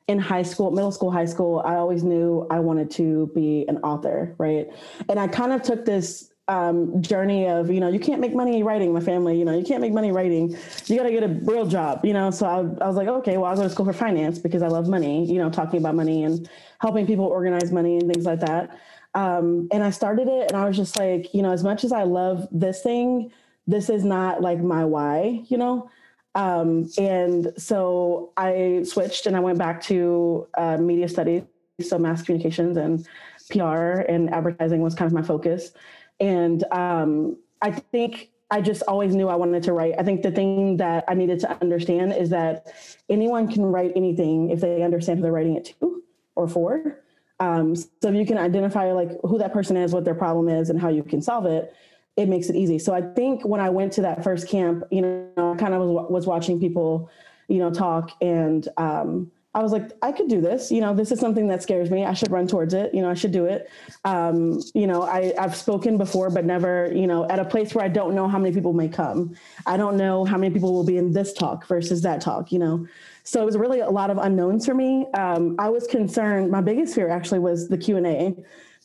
in 0.09 0.17
high 0.17 0.41
school, 0.41 0.71
middle 0.71 0.91
school, 0.91 1.11
high 1.11 1.25
school, 1.25 1.61
I 1.63 1.75
always 1.75 2.03
knew 2.03 2.47
I 2.49 2.59
wanted 2.59 2.89
to 2.91 3.31
be 3.35 3.63
an 3.67 3.77
author, 3.77 4.33
right? 4.39 4.67
And 5.07 5.19
I 5.19 5.27
kind 5.27 5.53
of 5.53 5.61
took 5.61 5.85
this 5.85 6.31
um, 6.47 6.99
journey 6.99 7.47
of, 7.47 7.69
you 7.69 7.79
know, 7.79 7.89
you 7.89 7.99
can't 7.99 8.19
make 8.19 8.33
money 8.33 8.63
writing, 8.63 8.91
my 8.91 9.01
family, 9.01 9.37
you 9.37 9.45
know, 9.45 9.55
you 9.55 9.63
can't 9.63 9.81
make 9.81 9.93
money 9.93 10.11
writing. 10.11 10.57
You 10.87 10.97
got 10.97 11.03
to 11.03 11.11
get 11.11 11.21
a 11.21 11.27
real 11.27 11.67
job, 11.67 12.03
you 12.03 12.13
know? 12.13 12.31
So 12.31 12.47
I, 12.47 12.57
I 12.83 12.87
was 12.87 12.95
like, 12.95 13.07
okay, 13.07 13.37
well, 13.37 13.51
I'll 13.51 13.55
go 13.55 13.61
to 13.61 13.69
school 13.69 13.85
for 13.85 13.93
finance 13.93 14.39
because 14.39 14.63
I 14.63 14.67
love 14.67 14.87
money, 14.87 15.31
you 15.31 15.37
know, 15.37 15.51
talking 15.51 15.79
about 15.79 15.93
money 15.93 16.23
and 16.23 16.49
helping 16.81 17.05
people 17.05 17.25
organize 17.25 17.71
money 17.71 17.97
and 17.99 18.11
things 18.11 18.25
like 18.25 18.39
that. 18.39 18.79
Um, 19.13 19.67
and 19.71 19.83
I 19.83 19.91
started 19.91 20.27
it 20.27 20.49
and 20.49 20.57
I 20.59 20.65
was 20.65 20.75
just 20.75 20.97
like, 20.97 21.35
you 21.35 21.43
know, 21.43 21.51
as 21.51 21.63
much 21.63 21.83
as 21.83 21.91
I 21.91 22.01
love 22.01 22.47
this 22.51 22.81
thing, 22.81 23.31
this 23.67 23.91
is 23.91 24.03
not 24.03 24.41
like 24.41 24.59
my 24.59 24.85
why, 24.85 25.43
you 25.49 25.57
know? 25.57 25.91
Um, 26.35 26.89
and 26.97 27.53
so 27.57 28.31
I 28.37 28.83
switched 28.83 29.25
and 29.25 29.35
I 29.35 29.39
went 29.39 29.57
back 29.57 29.81
to 29.83 30.47
uh, 30.57 30.77
media 30.77 31.09
studies, 31.09 31.43
so 31.81 31.97
mass 31.97 32.21
communications 32.21 32.77
and 32.77 33.07
PR 33.49 34.01
and 34.07 34.29
advertising 34.29 34.81
was 34.81 34.95
kind 34.95 35.07
of 35.07 35.13
my 35.13 35.23
focus. 35.23 35.71
And 36.19 36.63
um, 36.71 37.37
I 37.61 37.71
think 37.71 38.29
I 38.51 38.61
just 38.61 38.83
always 38.87 39.15
knew 39.15 39.27
I 39.27 39.35
wanted 39.35 39.63
to 39.63 39.73
write. 39.73 39.95
I 39.97 40.03
think 40.03 40.21
the 40.21 40.31
thing 40.31 40.77
that 40.77 41.05
I 41.07 41.13
needed 41.13 41.39
to 41.41 41.61
understand 41.61 42.13
is 42.13 42.29
that 42.29 42.67
anyone 43.09 43.51
can 43.51 43.63
write 43.63 43.93
anything 43.95 44.49
if 44.49 44.59
they 44.59 44.81
understand 44.81 45.19
who 45.19 45.23
they're 45.23 45.31
writing 45.31 45.55
it 45.55 45.75
to 45.79 46.03
or 46.35 46.47
for. 46.47 46.99
Um, 47.39 47.75
so 47.75 47.87
if 48.03 48.15
you 48.15 48.25
can 48.25 48.37
identify 48.37 48.91
like 48.91 49.11
who 49.23 49.37
that 49.37 49.53
person 49.53 49.77
is, 49.77 49.93
what 49.93 50.03
their 50.03 50.15
problem 50.15 50.49
is, 50.49 50.69
and 50.69 50.79
how 50.79 50.89
you 50.89 51.03
can 51.03 51.21
solve 51.21 51.45
it, 51.45 51.73
it 52.19 52.27
makes 52.27 52.47
it 52.49 52.55
easy. 52.55 52.77
So 52.77 52.93
I 52.93 53.01
think 53.01 53.35
when 53.51 53.61
I 53.61 53.69
went 53.69 53.93
to 53.93 54.01
that 54.01 54.23
first 54.23 54.47
camp, 54.47 54.83
you 54.91 55.01
know, 55.01 55.53
I 55.53 55.55
kind 55.55 55.73
of 55.73 55.81
was, 55.81 56.11
was 56.15 56.25
watching 56.27 56.59
people, 56.59 57.09
you 57.47 57.59
know, 57.59 57.71
talk 57.71 58.11
and 58.21 58.67
um, 58.77 59.31
I 59.55 59.63
was 59.63 59.71
like, 59.71 59.91
I 60.03 60.11
could 60.11 60.29
do 60.29 60.41
this. 60.41 60.71
You 60.71 60.79
know, 60.79 60.93
this 60.93 61.11
is 61.11 61.19
something 61.19 61.47
that 61.47 61.63
scares 61.63 61.89
me. 61.89 62.05
I 62.05 62.13
should 62.13 62.29
run 62.29 62.45
towards 62.45 62.75
it. 62.75 62.93
You 62.93 63.01
know, 63.01 63.09
I 63.09 63.15
should 63.15 63.31
do 63.31 63.45
it. 63.45 63.67
Um, 64.05 64.61
you 64.75 64.85
know, 64.85 65.01
I, 65.01 65.33
I've 65.39 65.55
spoken 65.55 65.97
before, 65.97 66.29
but 66.29 66.45
never, 66.45 66.91
you 66.93 67.07
know, 67.07 67.27
at 67.29 67.39
a 67.39 67.45
place 67.45 67.73
where 67.73 67.83
I 67.83 67.87
don't 67.87 68.13
know 68.13 68.27
how 68.27 68.37
many 68.37 68.53
people 68.53 68.73
may 68.73 68.87
come. 68.87 69.35
I 69.65 69.75
don't 69.75 69.97
know 69.97 70.23
how 70.23 70.37
many 70.37 70.53
people 70.53 70.71
will 70.71 70.85
be 70.85 70.97
in 70.97 71.13
this 71.13 71.33
talk 71.33 71.65
versus 71.67 72.03
that 72.03 72.21
talk, 72.21 72.51
you 72.51 72.59
know. 72.59 72.85
So 73.23 73.41
it 73.41 73.45
was 73.45 73.57
really 73.57 73.79
a 73.79 73.89
lot 73.89 74.11
of 74.11 74.17
unknowns 74.19 74.67
for 74.67 74.75
me. 74.75 75.07
Um, 75.15 75.55
I 75.57 75.69
was 75.69 75.87
concerned. 75.87 76.51
My 76.51 76.61
biggest 76.61 76.93
fear 76.93 77.09
actually 77.09 77.39
was 77.39 77.69
the 77.69 77.77
Q 77.77 77.97
and 77.97 78.07
A, 78.07 78.35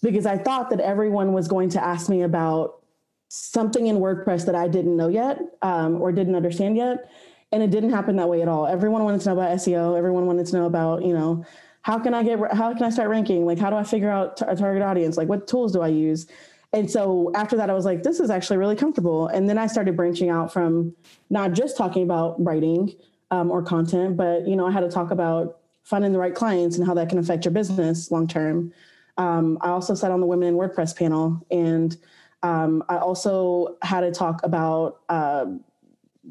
because 0.02 0.24
I 0.24 0.38
thought 0.38 0.70
that 0.70 0.80
everyone 0.80 1.34
was 1.34 1.46
going 1.46 1.68
to 1.70 1.84
ask 1.84 2.08
me 2.08 2.22
about 2.22 2.80
something 3.28 3.86
in 3.86 3.96
WordPress 3.96 4.46
that 4.46 4.54
I 4.54 4.68
didn't 4.68 4.96
know 4.96 5.08
yet 5.08 5.40
um, 5.62 6.00
or 6.00 6.12
didn't 6.12 6.34
understand 6.34 6.76
yet. 6.76 7.10
And 7.52 7.62
it 7.62 7.70
didn't 7.70 7.90
happen 7.90 8.16
that 8.16 8.28
way 8.28 8.42
at 8.42 8.48
all. 8.48 8.66
Everyone 8.66 9.04
wanted 9.04 9.20
to 9.20 9.28
know 9.28 9.34
about 9.34 9.56
SEO. 9.58 9.96
Everyone 9.96 10.26
wanted 10.26 10.46
to 10.46 10.56
know 10.56 10.66
about, 10.66 11.04
you 11.04 11.12
know, 11.12 11.44
how 11.82 11.98
can 11.98 12.14
I 12.14 12.22
get, 12.22 12.38
how 12.52 12.72
can 12.72 12.82
I 12.82 12.90
start 12.90 13.08
ranking? 13.10 13.46
Like, 13.46 13.58
how 13.58 13.70
do 13.70 13.76
I 13.76 13.84
figure 13.84 14.10
out 14.10 14.40
a 14.46 14.56
target 14.56 14.82
audience? 14.82 15.16
Like, 15.16 15.28
what 15.28 15.46
tools 15.46 15.72
do 15.72 15.82
I 15.82 15.88
use? 15.88 16.26
and 16.74 16.90
so 16.90 17.30
after 17.36 17.56
that, 17.56 17.70
I 17.70 17.72
was 17.72 17.84
like, 17.84 18.02
this 18.02 18.18
is 18.18 18.30
actually 18.30 18.56
really 18.56 18.74
comfortable. 18.74 19.28
And 19.28 19.48
then 19.48 19.58
I 19.58 19.68
started 19.68 19.96
branching 19.96 20.28
out 20.28 20.52
from 20.52 20.92
not 21.30 21.52
just 21.52 21.76
talking 21.76 22.02
about 22.02 22.34
writing 22.44 22.92
um, 23.30 23.52
or 23.52 23.62
content, 23.62 24.16
but 24.16 24.48
you 24.48 24.56
know, 24.56 24.66
I 24.66 24.72
had 24.72 24.80
to 24.80 24.90
talk 24.90 25.12
about 25.12 25.60
finding 25.84 26.12
the 26.12 26.18
right 26.18 26.34
clients 26.34 26.76
and 26.76 26.84
how 26.84 26.92
that 26.94 27.08
can 27.08 27.18
affect 27.18 27.44
your 27.44 27.52
business 27.52 28.10
long 28.10 28.26
term. 28.26 28.72
Um, 29.18 29.56
I 29.60 29.68
also 29.68 29.94
sat 29.94 30.10
on 30.10 30.18
the 30.18 30.26
Women 30.26 30.48
in 30.48 30.54
WordPress 30.56 30.96
panel, 30.96 31.46
and 31.48 31.96
um, 32.44 32.84
I 32.90 32.98
also 32.98 33.78
had 33.80 34.02
to 34.02 34.12
talk 34.12 34.42
about 34.44 35.00
uh, 35.08 35.46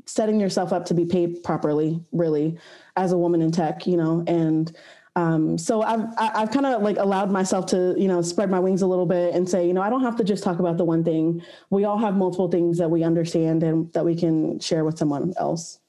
setting 0.06 0.40
yourself 0.40 0.72
up 0.72 0.86
to 0.86 0.94
be 0.94 1.06
paid 1.06 1.44
properly, 1.44 2.04
really, 2.12 2.58
as 2.96 3.12
a 3.12 3.18
woman 3.18 3.42
in 3.42 3.52
tech, 3.52 3.88
you 3.88 3.98
know, 3.98 4.24
and 4.28 4.72
um, 5.16 5.58
so 5.58 5.82
I've 5.82 6.06
I've 6.18 6.52
kind 6.52 6.68
of 6.68 6.84
like 6.84 6.98
allowed 6.98 7.32
myself 7.32 7.66
to 7.68 7.96
you 7.98 8.08
know 8.08 8.22
spread 8.22 8.50
my 8.50 8.60
wings 8.60 8.84
a 8.84 8.88
little 8.88 9.06
bit 9.06 9.34
and 9.36 9.48
say 9.48 9.68
you 9.68 9.74
know 9.74 9.82
I 9.82 9.90
don't 9.90 10.02
have 10.02 10.16
to 10.18 10.24
just 10.24 10.44
talk 10.44 10.60
about 10.60 10.78
the 10.78 10.86
one 10.86 11.04
thing. 11.04 11.44
We 11.72 11.84
all 11.86 11.98
have 11.98 12.16
multiple 12.16 12.50
things 12.50 12.78
that 12.78 12.90
we 12.90 13.04
understand 13.04 13.64
and 13.64 13.92
that 13.94 14.06
we 14.06 14.16
can 14.16 14.60
share 14.60 14.86
with 14.86 14.98
someone 14.98 15.34
else. 15.38 15.80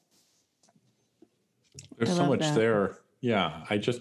There's 1.96 2.14
so 2.14 2.26
much 2.26 2.40
that. 2.40 2.54
there. 2.54 2.98
Yeah, 3.20 3.64
I 3.70 3.78
just 3.78 4.00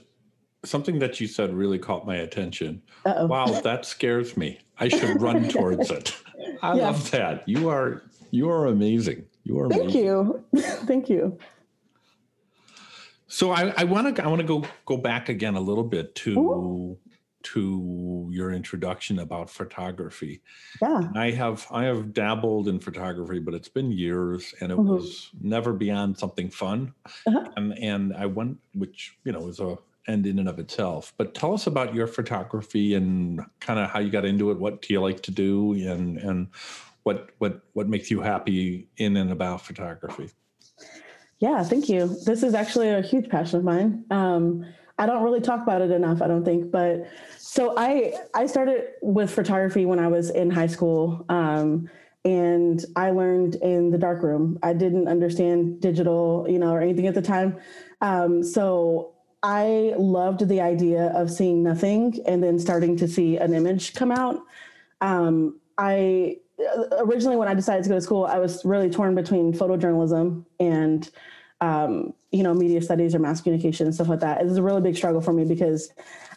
something 0.66 1.00
that 1.00 1.20
you 1.20 1.28
said 1.28 1.54
really 1.54 1.80
caught 1.80 2.06
my 2.06 2.18
attention. 2.18 2.82
Uh-oh. 3.06 3.28
Wow, 3.28 3.46
that 3.64 3.86
scares 3.86 4.38
me. 4.38 4.60
I 4.80 4.88
should 4.88 5.22
run 5.22 5.48
towards 5.50 5.90
it. 5.92 6.16
I 6.62 6.76
yeah. 6.76 6.84
love 6.84 7.12
that. 7.12 7.48
You 7.48 7.70
are 7.70 8.04
you 8.32 8.50
are 8.50 8.66
amazing. 8.68 9.26
You 9.44 9.60
are. 9.60 9.70
Thank 9.70 9.84
amazing. 9.84 10.04
you. 10.04 10.44
Thank 10.56 11.10
you. 11.10 11.38
So 13.28 13.50
I, 13.50 13.84
want 13.84 14.16
to 14.16 14.24
I 14.24 14.28
want 14.28 14.42
to 14.42 14.48
go 14.48 14.64
go 14.86 14.96
back 14.96 15.28
again 15.28 15.56
a 15.56 15.60
little 15.60 15.84
bit 15.84 16.14
to 16.16 16.38
Ooh. 16.38 17.00
to 17.42 18.30
your 18.32 18.52
introduction 18.52 19.20
about 19.20 19.50
photography. 19.50 20.42
Yeah. 20.80 21.10
I 21.16 21.32
have 21.32 21.66
I 21.72 21.86
have 21.86 22.14
dabbled 22.14 22.68
in 22.68 22.80
photography, 22.80 23.40
but 23.40 23.56
it's 23.56 23.70
been 23.70 23.92
years, 23.92 24.54
and 24.62 24.72
it 24.72 24.78
mm-hmm. 24.78 24.88
was 24.88 25.32
never 25.42 25.74
beyond 25.74 26.20
something 26.20 26.50
fun. 26.50 26.94
Uh-huh. 27.26 27.50
And 27.58 27.78
and 27.80 28.14
I 28.16 28.28
went, 28.28 28.60
which 28.76 29.18
you 29.24 29.32
know 29.32 29.48
is 29.48 29.60
a 29.60 29.78
end 30.08 30.26
in 30.26 30.40
and 30.40 30.50
of 30.50 30.60
itself. 30.60 31.14
But 31.18 31.34
tell 31.34 31.54
us 31.54 31.68
about 31.68 31.94
your 31.94 32.08
photography 32.08 32.96
and 32.96 33.42
kind 33.60 33.80
of 33.80 33.90
how 33.90 34.00
you 34.00 34.10
got 34.10 34.26
into 34.26 34.52
it. 34.52 34.60
What 34.60 34.82
do 34.82 34.94
you 34.94 35.02
like 35.02 35.22
to 35.24 35.32
do, 35.32 35.74
and 35.74 36.18
and 36.18 36.48
what 37.04 37.30
what 37.38 37.62
what 37.74 37.88
makes 37.88 38.10
you 38.12 38.22
happy 38.22 38.88
in 38.98 39.18
and 39.18 39.32
about 39.32 39.62
photography? 39.62 40.30
Yeah, 41.40 41.64
thank 41.64 41.90
you. 41.90 42.08
This 42.26 42.44
is 42.44 42.54
actually 42.54 42.90
a 42.90 43.02
huge 43.02 43.30
passion 43.30 43.60
of 43.60 43.66
mine. 43.66 44.06
Um, 44.12 44.66
I 44.98 45.06
don't 45.06 45.24
really 45.24 45.42
talk 45.42 45.62
about 45.62 45.82
it 45.82 45.92
enough, 45.92 46.22
I 46.22 46.28
don't 46.28 46.46
think. 46.46 46.72
But 46.72 47.08
so 47.38 47.76
I 47.78 48.14
I 48.34 48.46
started 48.46 48.90
with 49.02 49.32
photography 49.32 49.86
when 49.86 50.00
I 50.00 50.08
was 50.08 50.30
in 50.30 50.50
high 50.50 50.68
school. 50.68 51.26
Um, 51.30 51.90
and 52.26 52.86
I 52.96 53.12
learned 53.12 53.56
in 53.56 53.90
the 53.90 53.98
darkroom. 53.98 54.58
I 54.64 54.74
didn't 54.74 55.10
understand 55.10 55.82
digital, 55.82 56.46
you 56.50 56.58
know, 56.58 56.72
or 56.72 56.80
anything 56.80 57.08
at 57.08 57.16
the 57.16 57.22
time. 57.22 57.58
Um, 58.00 58.44
so 58.44 59.13
I 59.44 59.94
loved 59.98 60.48
the 60.48 60.62
idea 60.62 61.08
of 61.08 61.30
seeing 61.30 61.62
nothing 61.64 62.18
and 62.26 62.42
then 62.42 62.58
starting 62.58 62.96
to 62.98 63.08
see 63.08 63.38
an 63.38 63.54
image 63.54 63.94
come 63.94 64.12
out. 64.12 64.42
Um, 65.02 65.60
I 65.78 66.38
originally, 67.00 67.36
when 67.36 67.50
I 67.50 67.54
decided 67.54 67.84
to 67.84 67.90
go 67.90 67.96
to 67.96 68.02
school, 68.02 68.26
I 68.26 68.40
was 68.40 68.64
really 68.64 68.90
torn 68.90 69.16
between 69.16 69.54
photojournalism 69.54 70.46
and 70.60 71.10
um, 71.60 72.14
you 72.32 72.44
know, 72.44 72.54
media 72.54 72.82
studies 72.82 73.16
or 73.16 73.20
mass 73.20 73.42
communication 73.42 73.86
and 73.86 73.96
stuff 73.96 74.10
like 74.10 74.20
that. 74.20 74.42
It 74.42 74.46
was 74.46 74.58
a 74.58 74.64
really 74.64 74.82
big 74.82 74.98
struggle 74.98 75.22
for 75.22 75.32
me 75.32 75.46
because 75.46 75.92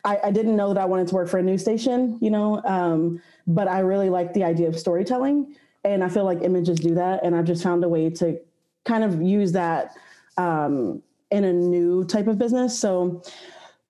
I, 0.04 0.18
I 0.24 0.30
didn't 0.30 0.56
know 0.56 0.72
that 0.74 0.80
I 0.80 0.84
wanted 0.84 1.08
to 1.08 1.14
work 1.14 1.28
for 1.28 1.38
a 1.38 1.42
news 1.42 1.62
station, 1.62 2.18
you 2.20 2.30
know, 2.30 2.62
um, 2.64 3.20
but 3.46 3.66
I 3.66 3.80
really 3.80 4.10
like 4.10 4.34
the 4.34 4.44
idea 4.44 4.68
of 4.68 4.78
storytelling. 4.78 5.56
And 5.84 6.04
I 6.04 6.08
feel 6.08 6.24
like 6.24 6.42
images 6.42 6.78
do 6.78 6.94
that. 6.94 7.24
And 7.24 7.34
I've 7.34 7.44
just 7.44 7.62
found 7.62 7.82
a 7.82 7.88
way 7.88 8.10
to 8.10 8.38
kind 8.84 9.02
of 9.02 9.20
use 9.20 9.52
that 9.52 9.96
um, 10.36 11.02
in 11.30 11.44
a 11.44 11.52
new 11.52 12.04
type 12.04 12.26
of 12.26 12.38
business. 12.38 12.78
So 12.78 13.22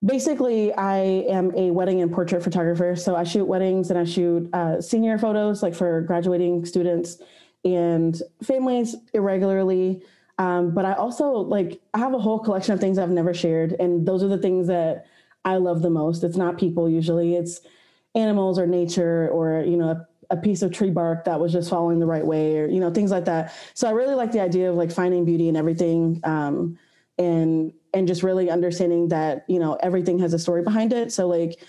basically, 0.03 0.73
I 0.73 0.97
am 1.29 1.53
a 1.55 1.71
wedding 1.71 2.01
and 2.01 2.11
portrait 2.11 2.43
photographer. 2.43 2.95
So 2.95 3.15
I 3.15 3.23
shoot 3.23 3.45
weddings 3.45 3.89
and 3.89 3.99
I 3.99 4.03
shoot 4.03 4.49
uh, 4.53 4.81
senior 4.81 5.17
photos, 5.17 5.63
like 5.63 5.75
for 5.75 6.01
graduating 6.01 6.65
students 6.65 7.17
and 7.63 8.21
families 8.43 8.95
irregularly. 9.13 10.03
Um, 10.39 10.73
but 10.73 10.85
I 10.85 10.93
also 10.93 11.31
like 11.31 11.81
I 11.93 11.99
have 11.99 12.13
a 12.13 12.19
whole 12.19 12.39
collection 12.39 12.73
of 12.73 12.79
things 12.79 12.99
I've 12.99 13.09
never 13.09 13.33
shared, 13.33 13.73
and 13.79 14.07
those 14.07 14.21
are 14.21 14.27
the 14.27 14.37
things 14.37 14.67
that 14.67 15.07
I 15.45 15.57
love 15.57 15.81
the 15.81 15.89
most. 15.89 16.23
It's 16.23 16.37
not 16.37 16.59
people 16.59 16.87
usually; 16.89 17.35
it's 17.35 17.61
animals 18.13 18.59
or 18.59 18.67
nature 18.67 19.29
or 19.29 19.63
you 19.65 19.77
know 19.77 19.89
a, 19.89 20.07
a 20.29 20.37
piece 20.37 20.61
of 20.61 20.71
tree 20.71 20.91
bark 20.91 21.25
that 21.25 21.39
was 21.39 21.51
just 21.51 21.69
falling 21.69 21.99
the 21.99 22.05
right 22.05 22.25
way 22.25 22.59
or 22.59 22.67
you 22.67 22.79
know 22.79 22.91
things 22.91 23.09
like 23.09 23.25
that. 23.25 23.51
So 23.73 23.87
I 23.87 23.91
really 23.91 24.13
like 24.13 24.31
the 24.31 24.41
idea 24.41 24.69
of 24.69 24.75
like 24.75 24.91
finding 24.91 25.25
beauty 25.25 25.49
in 25.49 25.55
everything, 25.55 26.21
um, 26.23 26.77
and 27.17 27.73
and 27.93 28.07
just 28.07 28.23
really 28.23 28.49
understanding 28.49 29.07
that 29.09 29.45
you 29.47 29.59
know 29.59 29.75
everything 29.81 30.19
has 30.19 30.33
a 30.33 30.39
story 30.39 30.63
behind 30.63 30.93
it. 30.93 31.11
So 31.11 31.27
like 31.27 31.59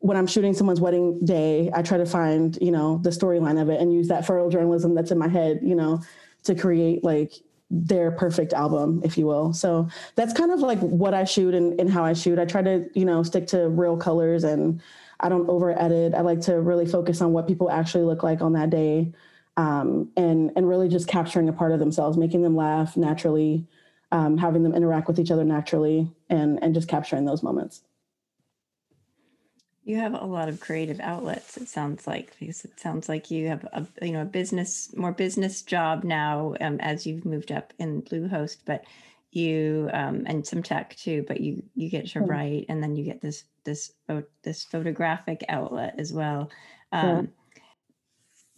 when 0.00 0.16
I'm 0.16 0.26
shooting 0.26 0.54
someone's 0.54 0.80
wedding 0.80 1.24
day, 1.24 1.70
I 1.74 1.82
try 1.82 1.98
to 1.98 2.06
find, 2.06 2.56
you 2.60 2.70
know, 2.70 2.98
the 3.02 3.10
storyline 3.10 3.60
of 3.60 3.68
it 3.68 3.80
and 3.80 3.92
use 3.92 4.08
that 4.08 4.24
photojournalism 4.24 4.94
that's 4.94 5.10
in 5.10 5.18
my 5.18 5.28
head, 5.28 5.60
you 5.62 5.74
know, 5.74 6.00
to 6.44 6.54
create 6.54 7.04
like 7.04 7.32
their 7.70 8.10
perfect 8.10 8.52
album, 8.52 9.00
if 9.04 9.16
you 9.16 9.26
will. 9.26 9.52
So 9.52 9.88
that's 10.14 10.32
kind 10.32 10.50
of 10.50 10.60
like 10.60 10.78
what 10.80 11.14
I 11.14 11.24
shoot 11.24 11.54
and, 11.54 11.78
and 11.80 11.90
how 11.90 12.04
I 12.04 12.12
shoot. 12.12 12.38
I 12.38 12.44
try 12.44 12.62
to, 12.62 12.88
you 12.94 13.04
know, 13.04 13.22
stick 13.22 13.46
to 13.48 13.68
real 13.68 13.96
colors 13.96 14.44
and 14.44 14.80
I 15.20 15.28
don't 15.28 15.48
over 15.48 15.78
edit. 15.78 16.14
I 16.14 16.20
like 16.20 16.40
to 16.42 16.60
really 16.60 16.86
focus 16.86 17.20
on 17.20 17.32
what 17.32 17.46
people 17.46 17.70
actually 17.70 18.04
look 18.04 18.22
like 18.22 18.42
on 18.42 18.52
that 18.54 18.70
day. 18.70 19.12
Um, 19.56 20.10
and 20.16 20.50
and 20.56 20.66
really 20.66 20.88
just 20.88 21.08
capturing 21.08 21.48
a 21.50 21.52
part 21.52 21.72
of 21.72 21.78
themselves, 21.78 22.16
making 22.16 22.40
them 22.40 22.56
laugh 22.56 22.96
naturally, 22.96 23.66
um, 24.12 24.38
having 24.38 24.62
them 24.62 24.74
interact 24.74 25.08
with 25.08 25.18
each 25.18 25.32
other 25.32 25.42
naturally, 25.42 26.08
and 26.30 26.62
and 26.62 26.74
just 26.74 26.86
capturing 26.86 27.24
those 27.24 27.42
moments. 27.42 27.82
You 29.84 29.96
have 29.96 30.14
a 30.14 30.24
lot 30.24 30.48
of 30.48 30.60
creative 30.60 31.00
outlets. 31.00 31.56
It 31.56 31.68
sounds 31.68 32.06
like 32.06 32.36
because 32.38 32.64
it 32.64 32.78
sounds 32.78 33.08
like 33.08 33.32
you 33.32 33.48
have 33.48 33.64
a 33.72 33.86
you 34.00 34.12
know 34.12 34.22
a 34.22 34.26
business 34.26 34.94
more 34.94 35.10
business 35.12 35.62
job 35.62 36.04
now 36.04 36.54
um, 36.60 36.78
as 36.80 37.04
you've 37.06 37.24
moved 37.24 37.50
up 37.50 37.72
in 37.80 38.02
Bluehost, 38.02 38.58
but 38.64 38.84
you 39.32 39.90
um, 39.92 40.22
and 40.26 40.46
some 40.46 40.62
tech 40.62 40.94
too. 40.94 41.24
But 41.26 41.40
you 41.40 41.64
you 41.74 41.88
get 41.88 42.06
to 42.10 42.20
write, 42.20 42.66
and 42.68 42.80
then 42.82 42.94
you 42.94 43.04
get 43.04 43.22
this 43.22 43.44
this 43.64 43.92
this 44.42 44.62
photographic 44.62 45.44
outlet 45.48 45.94
as 45.98 46.12
well. 46.12 46.50
Um, 46.92 47.08
yeah. 47.08 47.41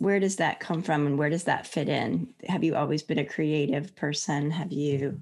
Where 0.04 0.20
does 0.20 0.36
that 0.36 0.60
come 0.60 0.82
from, 0.82 1.06
and 1.06 1.18
where 1.18 1.30
does 1.30 1.44
that 1.44 1.66
fit 1.66 1.88
in? 1.88 2.28
Have 2.46 2.62
you 2.62 2.76
always 2.76 3.02
been 3.02 3.18
a 3.18 3.24
creative 3.24 3.96
person? 3.96 4.50
Have 4.50 4.70
you? 4.70 5.18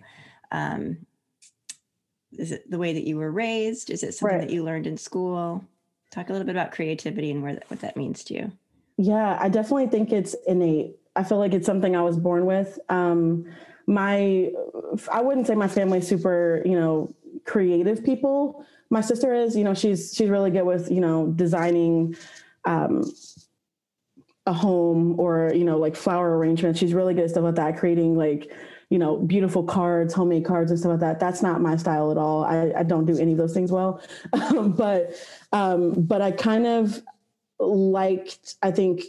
Um, 0.50 1.06
is 2.32 2.50
it 2.50 2.68
the 2.68 2.78
way 2.78 2.92
that 2.92 3.04
you 3.04 3.16
were 3.16 3.30
raised? 3.30 3.90
Is 3.90 4.02
it 4.02 4.12
something 4.12 4.38
right. 4.38 4.48
that 4.48 4.52
you 4.52 4.64
learned 4.64 4.88
in 4.88 4.96
school? 4.96 5.64
Talk 6.10 6.30
a 6.30 6.32
little 6.32 6.44
bit 6.44 6.56
about 6.56 6.72
creativity 6.72 7.30
and 7.30 7.44
where 7.44 7.54
that, 7.54 7.70
what 7.70 7.80
that 7.80 7.96
means 7.96 8.24
to 8.24 8.34
you. 8.34 8.52
Yeah, 8.96 9.38
I 9.40 9.48
definitely 9.48 9.86
think 9.86 10.12
it's 10.12 10.34
innate. 10.48 10.96
I 11.14 11.22
feel 11.22 11.38
like 11.38 11.54
it's 11.54 11.66
something 11.66 11.94
I 11.94 12.02
was 12.02 12.18
born 12.18 12.44
with. 12.44 12.80
Um, 12.88 13.46
my, 13.86 14.50
I 15.12 15.20
wouldn't 15.20 15.46
say 15.46 15.54
my 15.54 15.68
family's 15.68 16.08
super, 16.08 16.60
you 16.64 16.78
know, 16.78 17.14
creative 17.44 18.04
people. 18.04 18.66
My 18.90 19.00
sister 19.00 19.32
is, 19.32 19.56
you 19.56 19.62
know, 19.62 19.74
she's 19.74 20.12
she's 20.12 20.28
really 20.28 20.50
good 20.50 20.64
with, 20.64 20.90
you 20.90 21.00
know, 21.00 21.28
designing 21.28 22.16
um, 22.64 23.04
a 24.46 24.52
home 24.52 25.18
or 25.20 25.52
you 25.54 25.64
know, 25.64 25.78
like 25.78 25.96
flower 25.96 26.36
arrangements. 26.36 26.78
She's 26.78 26.94
really 26.94 27.14
good 27.14 27.24
at 27.24 27.30
stuff 27.30 27.44
like 27.44 27.54
that, 27.56 27.78
creating 27.78 28.16
like 28.16 28.52
you 28.92 28.98
know, 28.98 29.16
beautiful 29.16 29.64
cards, 29.64 30.12
homemade 30.12 30.44
cards 30.44 30.70
and 30.70 30.78
stuff 30.78 30.90
like 30.90 31.00
that. 31.00 31.18
That's 31.18 31.40
not 31.40 31.62
my 31.62 31.78
style 31.78 32.10
at 32.10 32.18
all. 32.18 32.44
I, 32.44 32.72
I 32.76 32.82
don't 32.82 33.06
do 33.06 33.16
any 33.16 33.32
of 33.32 33.38
those 33.38 33.54
things 33.54 33.72
well. 33.72 34.02
but 34.76 35.14
um, 35.50 35.94
but 36.02 36.20
I 36.20 36.30
kind 36.30 36.66
of 36.66 37.02
liked, 37.58 38.56
I 38.62 38.70
think, 38.70 39.04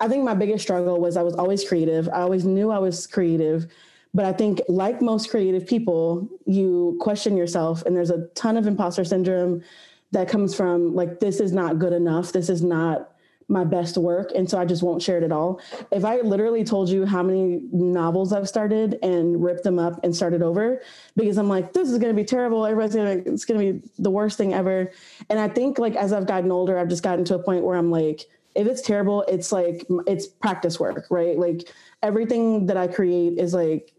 I 0.00 0.08
think 0.08 0.24
my 0.24 0.34
biggest 0.34 0.64
struggle 0.64 1.00
was 1.00 1.16
I 1.16 1.22
was 1.22 1.34
always 1.34 1.66
creative. 1.66 2.08
I 2.08 2.22
always 2.22 2.44
knew 2.44 2.72
I 2.72 2.78
was 2.78 3.06
creative. 3.06 3.68
But 4.12 4.24
I 4.24 4.32
think, 4.32 4.60
like 4.68 5.00
most 5.00 5.30
creative 5.30 5.64
people, 5.64 6.28
you 6.46 6.98
question 7.00 7.36
yourself, 7.36 7.84
and 7.86 7.94
there's 7.94 8.10
a 8.10 8.26
ton 8.34 8.56
of 8.56 8.66
imposter 8.66 9.04
syndrome 9.04 9.62
that 10.10 10.28
comes 10.28 10.56
from 10.56 10.96
like, 10.96 11.20
this 11.20 11.38
is 11.38 11.52
not 11.52 11.78
good 11.78 11.92
enough. 11.92 12.32
This 12.32 12.48
is 12.48 12.62
not 12.62 13.09
my 13.50 13.64
best 13.64 13.98
work 13.98 14.30
and 14.34 14.48
so 14.48 14.58
I 14.58 14.64
just 14.64 14.82
won't 14.82 15.02
share 15.02 15.18
it 15.18 15.24
at 15.24 15.32
all. 15.32 15.60
If 15.90 16.04
I 16.04 16.20
literally 16.20 16.62
told 16.62 16.88
you 16.88 17.04
how 17.04 17.22
many 17.22 17.60
novels 17.72 18.32
I've 18.32 18.48
started 18.48 18.98
and 19.02 19.42
ripped 19.42 19.64
them 19.64 19.78
up 19.78 19.98
and 20.04 20.14
started 20.14 20.40
over 20.40 20.80
because 21.16 21.36
I'm 21.36 21.48
like 21.48 21.72
this 21.72 21.90
is 21.90 21.98
going 21.98 22.14
to 22.14 22.20
be 22.20 22.24
terrible 22.24 22.64
everybody's 22.64 22.94
going 22.94 23.24
to 23.24 23.32
it's 23.32 23.44
going 23.44 23.60
to 23.60 23.72
be 23.72 23.90
the 23.98 24.10
worst 24.10 24.38
thing 24.38 24.54
ever. 24.54 24.92
And 25.28 25.38
I 25.38 25.48
think 25.48 25.78
like 25.78 25.96
as 25.96 26.12
I've 26.12 26.26
gotten 26.26 26.52
older 26.52 26.78
I've 26.78 26.88
just 26.88 27.02
gotten 27.02 27.24
to 27.26 27.34
a 27.34 27.42
point 27.42 27.64
where 27.64 27.76
I'm 27.76 27.90
like 27.90 28.26
if 28.54 28.66
it's 28.66 28.82
terrible 28.82 29.22
it's 29.22 29.50
like 29.50 29.84
it's 30.06 30.28
practice 30.28 30.78
work, 30.78 31.06
right? 31.10 31.36
Like 31.36 31.68
everything 32.04 32.66
that 32.66 32.76
I 32.76 32.86
create 32.86 33.36
is 33.38 33.52
like 33.52 33.92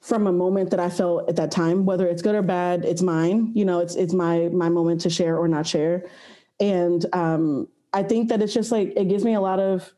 from 0.00 0.26
a 0.26 0.32
moment 0.32 0.70
that 0.70 0.80
I 0.80 0.88
felt 0.88 1.28
at 1.28 1.36
that 1.36 1.50
time 1.50 1.84
whether 1.84 2.06
it's 2.06 2.22
good 2.22 2.34
or 2.34 2.42
bad 2.42 2.84
it's 2.86 3.02
mine, 3.02 3.52
you 3.54 3.66
know, 3.66 3.80
it's 3.80 3.94
it's 3.94 4.14
my 4.14 4.48
my 4.48 4.70
moment 4.70 5.02
to 5.02 5.10
share 5.10 5.36
or 5.36 5.48
not 5.48 5.66
share. 5.66 6.06
And 6.58 7.04
um 7.12 7.68
I 7.92 8.02
think 8.02 8.28
that 8.28 8.42
it's 8.42 8.54
just 8.54 8.72
like 8.72 8.92
it 8.96 9.08
gives 9.08 9.24
me 9.24 9.34
a 9.34 9.40
lot 9.40 9.60
of 9.60 9.92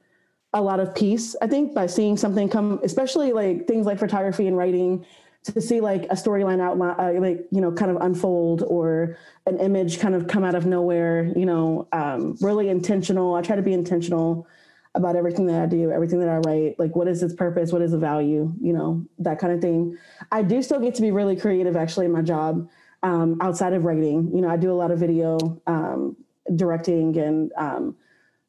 a 0.55 0.63
lot 0.63 0.81
of 0.81 0.95
peace, 0.95 1.37
I 1.43 1.47
think, 1.47 1.75
by 1.75 1.87
seeing 1.87 2.17
something 2.17 2.49
come, 2.49 2.81
especially 2.83 3.33
like 3.33 3.67
things 3.67 3.85
like 3.87 3.99
photography 3.99 4.47
and 4.47 4.57
writing, 4.57 5.05
to 5.45 5.61
see 5.61 5.81
like 5.81 6.05
a 6.05 6.15
storyline 6.15 6.61
outline, 6.61 6.97
uh, 6.99 7.21
like, 7.21 7.47
you 7.51 7.61
know, 7.61 7.71
kind 7.73 7.91
of 7.91 7.99
unfold 7.99 8.63
or 8.63 9.17
an 9.47 9.59
image 9.59 9.99
kind 9.99 10.15
of 10.15 10.27
come 10.27 10.45
out 10.45 10.55
of 10.55 10.67
nowhere, 10.67 11.33
you 11.37 11.47
know, 11.47 11.87
um, 11.93 12.37
really 12.41 12.69
intentional. 12.69 13.35
I 13.35 13.43
try 13.43 13.57
to 13.57 13.63
be 13.63 13.73
intentional 13.73 14.47
about 14.95 15.17
everything 15.17 15.47
that 15.47 15.63
I 15.63 15.67
do, 15.67 15.91
everything 15.93 16.19
that 16.21 16.29
I 16.29 16.39
write. 16.39 16.79
Like, 16.79 16.97
what 16.97 17.09
is 17.09 17.23
its 17.23 17.35
purpose? 17.35 17.73
What 17.73 17.83
is 17.83 17.93
the 17.93 17.99
value? 17.99 18.53
You 18.61 18.73
know, 18.73 19.05
that 19.19 19.39
kind 19.39 19.53
of 19.53 19.61
thing. 19.61 19.97
I 20.33 20.43
do 20.43 20.63
still 20.63 20.81
get 20.81 20.95
to 20.97 21.03
be 21.03 21.11
really 21.11 21.37
creative 21.37 21.77
actually 21.77 22.07
in 22.07 22.13
my 22.13 22.23
job 22.23 22.69
um, 23.03 23.39
outside 23.41 23.75
of 23.75 23.85
writing. 23.85 24.31
You 24.35 24.41
know, 24.41 24.49
I 24.49 24.57
do 24.57 24.73
a 24.73 24.75
lot 24.75 24.91
of 24.91 24.99
video 24.99 25.61
um, 25.67 26.17
directing 26.57 27.17
and 27.19 27.53
um, 27.57 27.97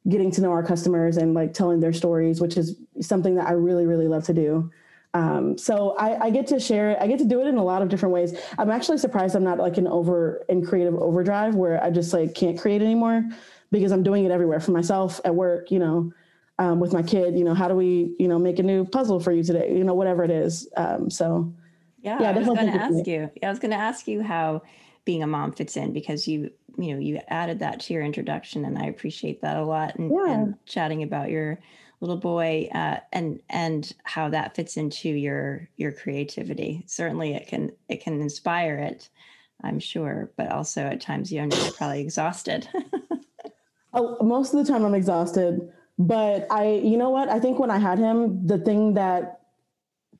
getting 0.07 0.31
to 0.31 0.41
know 0.41 0.51
our 0.51 0.63
customers 0.63 1.17
and 1.17 1.33
like 1.33 1.53
telling 1.53 1.79
their 1.79 1.93
stories, 1.93 2.41
which 2.41 2.57
is 2.57 2.75
something 3.01 3.35
that 3.35 3.47
I 3.47 3.51
really, 3.51 3.85
really 3.85 4.07
love 4.07 4.23
to 4.25 4.33
do. 4.33 4.71
Um, 5.13 5.57
so 5.57 5.95
I, 5.97 6.25
I, 6.25 6.29
get 6.29 6.45
to 6.47 6.59
share 6.59 6.91
it. 6.91 6.99
I 7.01 7.07
get 7.07 7.17
to 7.17 7.25
do 7.25 7.41
it 7.41 7.47
in 7.47 7.57
a 7.57 7.63
lot 7.63 7.81
of 7.81 7.89
different 7.89 8.13
ways. 8.13 8.39
I'm 8.59 8.69
actually 8.69 8.99
surprised 8.99 9.35
I'm 9.35 9.43
not 9.43 9.57
like 9.57 9.77
an 9.77 9.87
over 9.87 10.45
in 10.49 10.63
creative 10.63 10.93
overdrive 10.93 11.55
where 11.55 11.83
I 11.83 11.89
just 11.89 12.13
like 12.13 12.35
can't 12.35 12.59
create 12.59 12.83
anymore 12.83 13.27
because 13.71 13.91
I'm 13.91 14.03
doing 14.03 14.25
it 14.25 14.31
everywhere 14.31 14.59
for 14.59 14.69
myself 14.69 15.19
at 15.25 15.33
work, 15.33 15.71
you 15.71 15.79
know, 15.79 16.13
um, 16.59 16.79
with 16.79 16.93
my 16.93 17.01
kid, 17.01 17.35
you 17.35 17.43
know, 17.43 17.55
how 17.55 17.67
do 17.67 17.73
we, 17.73 18.15
you 18.19 18.27
know, 18.27 18.37
make 18.37 18.59
a 18.59 18.63
new 18.63 18.85
puzzle 18.85 19.19
for 19.19 19.31
you 19.31 19.43
today? 19.43 19.75
You 19.75 19.83
know, 19.83 19.95
whatever 19.95 20.23
it 20.23 20.31
is. 20.31 20.67
Um, 20.77 21.09
so 21.09 21.51
yeah, 22.01 22.21
yeah 22.21 22.29
I 22.29 22.33
was 22.33 22.45
going 22.45 22.71
to 22.71 22.79
ask 22.79 23.07
you, 23.07 23.31
yeah, 23.41 23.47
I 23.47 23.49
was 23.49 23.59
going 23.59 23.71
to 23.71 23.77
ask 23.77 24.07
you 24.07 24.21
how 24.21 24.61
being 25.05 25.23
a 25.23 25.27
mom 25.27 25.53
fits 25.53 25.75
in 25.75 25.91
because 25.91 26.27
you 26.27 26.51
you 26.81 26.93
know 26.93 26.99
you 26.99 27.19
added 27.27 27.59
that 27.59 27.79
to 27.79 27.93
your 27.93 28.03
introduction 28.03 28.65
and 28.65 28.77
i 28.77 28.85
appreciate 28.85 29.41
that 29.41 29.57
a 29.57 29.63
lot 29.63 29.95
and, 29.95 30.11
yeah. 30.11 30.33
and 30.33 30.55
chatting 30.65 31.03
about 31.03 31.29
your 31.29 31.59
little 32.01 32.17
boy 32.17 32.69
uh, 32.73 32.97
and 33.11 33.39
and 33.49 33.93
how 34.03 34.29
that 34.29 34.55
fits 34.55 34.77
into 34.77 35.09
your 35.09 35.67
your 35.77 35.91
creativity. 35.91 36.83
Certainly 36.87 37.33
it 37.33 37.47
can 37.47 37.71
it 37.89 38.01
can 38.03 38.21
inspire 38.21 38.77
it 38.77 39.09
i'm 39.63 39.79
sure 39.79 40.31
but 40.37 40.49
also 40.51 40.83
at 40.83 41.01
times 41.01 41.31
you 41.31 41.45
know 41.45 41.55
you're 41.55 41.73
probably 41.73 42.01
exhausted. 42.01 42.67
Oh, 43.91 44.17
most 44.21 44.53
of 44.53 44.63
the 44.63 44.71
time 44.71 44.85
i'm 44.85 44.93
exhausted 44.93 45.67
but 45.97 46.45
i 46.51 46.73
you 46.73 46.95
know 46.95 47.09
what? 47.09 47.27
I 47.27 47.39
think 47.39 47.57
when 47.57 47.71
i 47.71 47.79
had 47.79 47.97
him 47.97 48.45
the 48.45 48.59
thing 48.59 48.93
that 48.93 49.39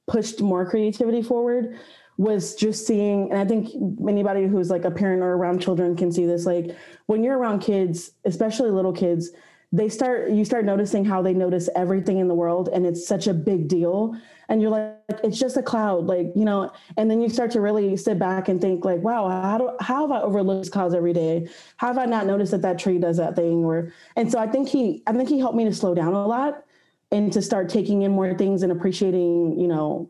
pushed 0.07 0.41
more 0.41 0.67
creativity 0.67 1.21
forward 1.21 1.77
was 2.19 2.53
just 2.53 2.85
seeing, 2.85 3.31
and 3.31 3.39
I 3.39 3.45
think 3.45 3.69
anybody 4.05 4.45
who's 4.45 4.69
like 4.69 4.83
a 4.83 4.91
parent 4.91 5.23
or 5.23 5.35
around 5.35 5.61
children 5.61 5.95
can 5.95 6.11
see 6.11 6.25
this. 6.25 6.45
Like 6.45 6.75
when 7.05 7.23
you're 7.23 7.37
around 7.37 7.59
kids, 7.59 8.11
especially 8.25 8.71
little 8.71 8.91
kids, 8.91 9.29
they 9.71 9.87
start 9.87 10.29
you 10.29 10.43
start 10.43 10.65
noticing 10.65 11.05
how 11.05 11.21
they 11.21 11.33
notice 11.33 11.69
everything 11.77 12.17
in 12.17 12.27
the 12.27 12.33
world 12.33 12.69
and 12.73 12.85
it's 12.85 13.07
such 13.07 13.27
a 13.27 13.33
big 13.33 13.67
deal 13.67 14.17
and 14.49 14.63
you're 14.63 14.71
like 14.71 14.95
it's 15.23 15.37
just 15.37 15.57
a 15.57 15.61
cloud 15.61 16.07
like 16.07 16.31
you 16.35 16.43
know 16.43 16.71
and 16.97 17.09
then 17.09 17.21
you 17.21 17.29
start 17.29 17.51
to 17.51 17.61
really 17.61 17.95
sit 17.95 18.17
back 18.17 18.49
and 18.49 18.59
think 18.59 18.83
like 18.83 18.99
wow 19.01 19.29
how 19.29 19.59
do 19.59 19.69
how 19.79 20.07
have 20.07 20.11
i 20.11 20.19
overlooked 20.21 20.63
this 20.63 20.69
clouds 20.69 20.95
every 20.95 21.13
day 21.13 21.47
how 21.77 21.85
have 21.85 21.99
i 21.99 22.05
not 22.05 22.25
noticed 22.25 22.49
that 22.51 22.63
that 22.63 22.79
tree 22.79 22.97
does 22.97 23.17
that 23.17 23.35
thing 23.35 23.63
or 23.63 23.93
and 24.15 24.31
so 24.31 24.39
i 24.39 24.47
think 24.47 24.67
he 24.67 25.03
i 25.05 25.13
think 25.13 25.29
he 25.29 25.37
helped 25.37 25.55
me 25.55 25.65
to 25.65 25.73
slow 25.73 25.93
down 25.93 26.15
a 26.15 26.25
lot 26.25 26.63
and 27.11 27.31
to 27.31 27.39
start 27.39 27.69
taking 27.69 28.01
in 28.01 28.11
more 28.11 28.33
things 28.33 28.63
and 28.63 28.71
appreciating 28.71 29.59
you 29.59 29.67
know 29.67 30.09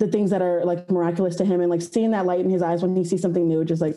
the 0.00 0.08
things 0.08 0.30
that 0.30 0.42
are 0.42 0.64
like 0.64 0.90
miraculous 0.90 1.36
to 1.36 1.44
him 1.44 1.60
and 1.60 1.70
like 1.70 1.82
seeing 1.82 2.10
that 2.10 2.26
light 2.26 2.40
in 2.40 2.50
his 2.50 2.62
eyes 2.62 2.82
when 2.82 2.96
he 2.96 3.04
sees 3.04 3.20
something 3.20 3.46
new 3.46 3.64
just 3.64 3.82
like 3.82 3.96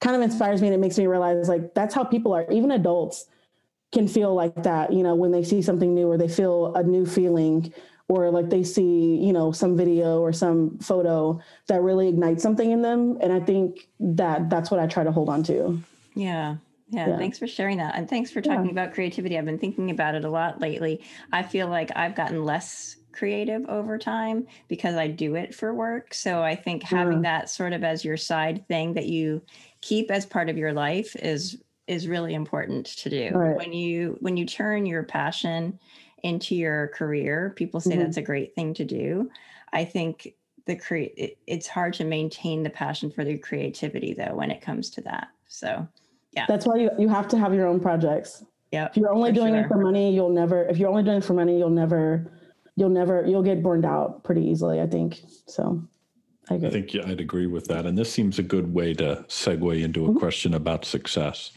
kind 0.00 0.16
of 0.16 0.22
inspires 0.22 0.60
me 0.60 0.66
and 0.66 0.74
it 0.74 0.80
makes 0.80 0.98
me 0.98 1.06
realize 1.06 1.48
like 1.48 1.72
that's 1.72 1.94
how 1.94 2.04
people 2.04 2.32
are. 2.34 2.44
Even 2.50 2.72
adults 2.72 3.26
can 3.92 4.06
feel 4.06 4.34
like 4.34 4.62
that 4.62 4.92
you 4.92 5.02
know 5.02 5.14
when 5.14 5.30
they 5.30 5.42
see 5.42 5.62
something 5.62 5.94
new 5.94 6.08
or 6.08 6.18
they 6.18 6.28
feel 6.28 6.74
a 6.74 6.82
new 6.82 7.06
feeling 7.06 7.72
or 8.08 8.30
like 8.30 8.50
they 8.50 8.64
see 8.64 9.16
you 9.16 9.32
know 9.32 9.52
some 9.52 9.76
video 9.76 10.20
or 10.20 10.32
some 10.32 10.76
photo 10.78 11.40
that 11.68 11.80
really 11.80 12.08
ignites 12.08 12.42
something 12.42 12.72
in 12.72 12.82
them. 12.82 13.16
And 13.22 13.32
i 13.32 13.40
think 13.40 13.88
that 14.00 14.50
that's 14.50 14.70
what 14.70 14.80
i 14.80 14.86
try 14.86 15.04
to 15.04 15.12
hold 15.12 15.28
on 15.28 15.42
to. 15.44 15.80
Yeah 16.14 16.56
yeah, 16.90 17.08
yeah, 17.08 17.16
thanks 17.16 17.38
for 17.38 17.46
sharing 17.46 17.78
that. 17.78 17.94
And 17.94 18.08
thanks 18.08 18.30
for 18.30 18.40
talking 18.40 18.66
yeah. 18.66 18.72
about 18.72 18.94
creativity. 18.94 19.38
I've 19.38 19.44
been 19.44 19.58
thinking 19.58 19.90
about 19.90 20.14
it 20.14 20.24
a 20.24 20.30
lot 20.30 20.60
lately. 20.60 21.02
I 21.32 21.42
feel 21.42 21.68
like 21.68 21.90
I've 21.94 22.16
gotten 22.16 22.44
less 22.44 22.96
creative 23.12 23.68
over 23.68 23.98
time 23.98 24.46
because 24.68 24.96
I 24.96 25.06
do 25.06 25.36
it 25.36 25.54
for 25.54 25.74
work. 25.74 26.14
So 26.14 26.42
I 26.42 26.54
think 26.54 26.82
having 26.82 27.24
yeah. 27.24 27.38
that 27.38 27.50
sort 27.50 27.72
of 27.72 27.84
as 27.84 28.04
your 28.04 28.16
side 28.16 28.66
thing 28.68 28.94
that 28.94 29.06
you 29.06 29.42
keep 29.80 30.10
as 30.10 30.26
part 30.26 30.48
of 30.48 30.58
your 30.58 30.72
life 30.72 31.14
is 31.16 31.62
is 31.86 32.06
really 32.06 32.34
important 32.34 32.86
to 32.86 33.10
do. 33.10 33.30
Right. 33.34 33.56
When 33.56 33.72
you 33.72 34.16
when 34.20 34.36
you 34.36 34.46
turn 34.46 34.86
your 34.86 35.02
passion 35.02 35.78
into 36.22 36.54
your 36.54 36.88
career, 36.88 37.52
people 37.56 37.80
say 37.80 37.92
mm-hmm. 37.92 38.00
that's 38.00 38.16
a 38.16 38.22
great 38.22 38.54
thing 38.54 38.74
to 38.74 38.84
do. 38.84 39.30
I 39.72 39.84
think 39.84 40.34
the 40.66 40.76
create 40.76 41.14
it, 41.16 41.38
it's 41.46 41.66
hard 41.66 41.94
to 41.94 42.04
maintain 42.04 42.62
the 42.62 42.70
passion 42.70 43.10
for 43.10 43.24
the 43.24 43.38
creativity 43.38 44.14
though 44.14 44.34
when 44.34 44.50
it 44.50 44.60
comes 44.60 44.90
to 44.90 45.00
that. 45.02 45.28
So 45.48 45.86
yeah. 46.32 46.46
That's 46.46 46.66
why 46.66 46.76
you, 46.76 46.90
you 46.98 47.08
have 47.08 47.28
to 47.28 47.38
have 47.38 47.54
your 47.54 47.66
own 47.66 47.80
projects. 47.80 48.44
Yeah. 48.70 48.86
If 48.86 48.96
you're 48.96 49.12
only 49.12 49.32
doing 49.32 49.54
sure. 49.54 49.64
it 49.64 49.68
for 49.68 49.78
money, 49.78 50.14
you'll 50.14 50.30
never 50.30 50.64
if 50.64 50.78
you're 50.78 50.88
only 50.88 51.02
doing 51.02 51.18
it 51.18 51.24
for 51.24 51.34
money, 51.34 51.58
you'll 51.58 51.70
never 51.70 52.30
you'll 52.76 52.88
never 52.88 53.24
you'll 53.26 53.42
get 53.42 53.62
burned 53.62 53.84
out 53.84 54.22
pretty 54.24 54.42
easily 54.42 54.80
i 54.80 54.86
think 54.86 55.22
so 55.46 55.82
i, 56.50 56.54
I 56.54 56.70
think 56.70 56.94
yeah, 56.94 57.06
i'd 57.06 57.20
agree 57.20 57.46
with 57.46 57.66
that 57.66 57.86
and 57.86 57.96
this 57.96 58.12
seems 58.12 58.38
a 58.38 58.42
good 58.42 58.72
way 58.72 58.94
to 58.94 59.24
segue 59.28 59.82
into 59.82 60.06
a 60.06 60.08
mm-hmm. 60.08 60.18
question 60.18 60.54
about 60.54 60.84
success 60.84 61.52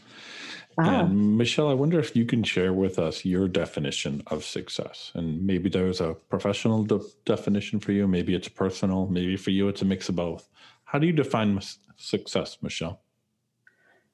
ah. 0.78 1.02
and 1.02 1.38
michelle 1.38 1.70
i 1.70 1.74
wonder 1.74 2.00
if 2.00 2.16
you 2.16 2.26
can 2.26 2.44
share 2.44 2.74
with 2.74 3.00
us 3.00 3.24
your 3.24 3.48
definition 3.48 4.24
of 4.28 4.44
success 4.44 5.12
and 5.16 5.46
maybe 5.46 5.70
there's 5.70 6.02
a 6.02 6.14
professional 6.30 6.84
de- 6.84 7.00
definition 7.26 7.80
for 7.80 7.92
you 7.92 8.08
maybe 8.08 8.36
it's 8.36 8.50
personal 8.50 9.08
maybe 9.08 9.38
for 9.38 9.52
you 9.52 9.68
it's 9.68 9.82
a 9.82 9.86
mix 9.86 10.10
of 10.10 10.16
both 10.16 10.50
how 10.86 11.00
do 11.00 11.08
you 11.08 11.14
define 11.14 11.60
success 11.96 12.58
michelle 12.62 13.03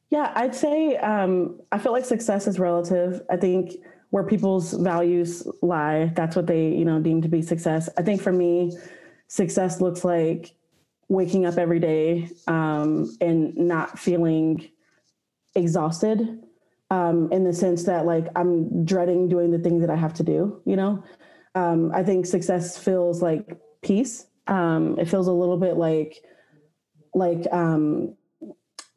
yeah 0.10 0.32
i'd 0.36 0.56
say 0.56 0.96
um, 0.98 1.60
i 1.72 1.78
feel 1.78 1.92
like 1.92 2.06
success 2.06 2.48
is 2.48 2.60
relative 2.60 3.22
i 3.30 3.38
think 3.38 3.76
where 4.10 4.24
people's 4.24 4.74
values 4.74 5.48
lie. 5.62 6.12
That's 6.16 6.36
what 6.36 6.48
they, 6.48 6.70
you 6.70 6.86
know, 6.86 7.00
deem 7.00 7.22
to 7.22 7.28
be 7.28 7.42
success. 7.42 7.90
I 7.98 8.02
think 8.02 8.22
for 8.22 8.32
me, 8.32 8.76
success 9.28 9.82
looks 9.82 10.04
like 10.04 10.56
waking 11.08 11.46
up 11.46 11.58
every 11.58 11.80
day 11.80 12.30
um, 12.48 13.16
and 13.22 13.56
not 13.56 13.98
feeling 13.98 14.68
exhausted 15.56 16.44
um, 16.92 17.32
in 17.32 17.44
the 17.44 17.54
sense 17.54 17.84
that 17.84 18.06
like 18.06 18.28
I'm 18.36 18.86
dreading 18.86 19.30
doing 19.30 19.52
the 19.52 19.60
things 19.60 19.82
that 19.82 19.90
I 19.90 19.96
have 19.96 20.14
to 20.16 20.24
do. 20.24 20.62
You 20.66 20.76
know, 20.76 21.04
um, 21.54 21.92
I 21.94 22.04
think 22.04 22.26
success 22.26 22.78
feels 22.78 23.22
like 23.22 23.60
peace. 23.82 24.26
Um, 24.48 24.98
it 24.98 25.08
feels 25.08 25.28
a 25.28 25.32
little 25.32 25.58
bit 25.58 25.78
like 25.78 26.24
like 27.14 27.46
um, 27.52 28.16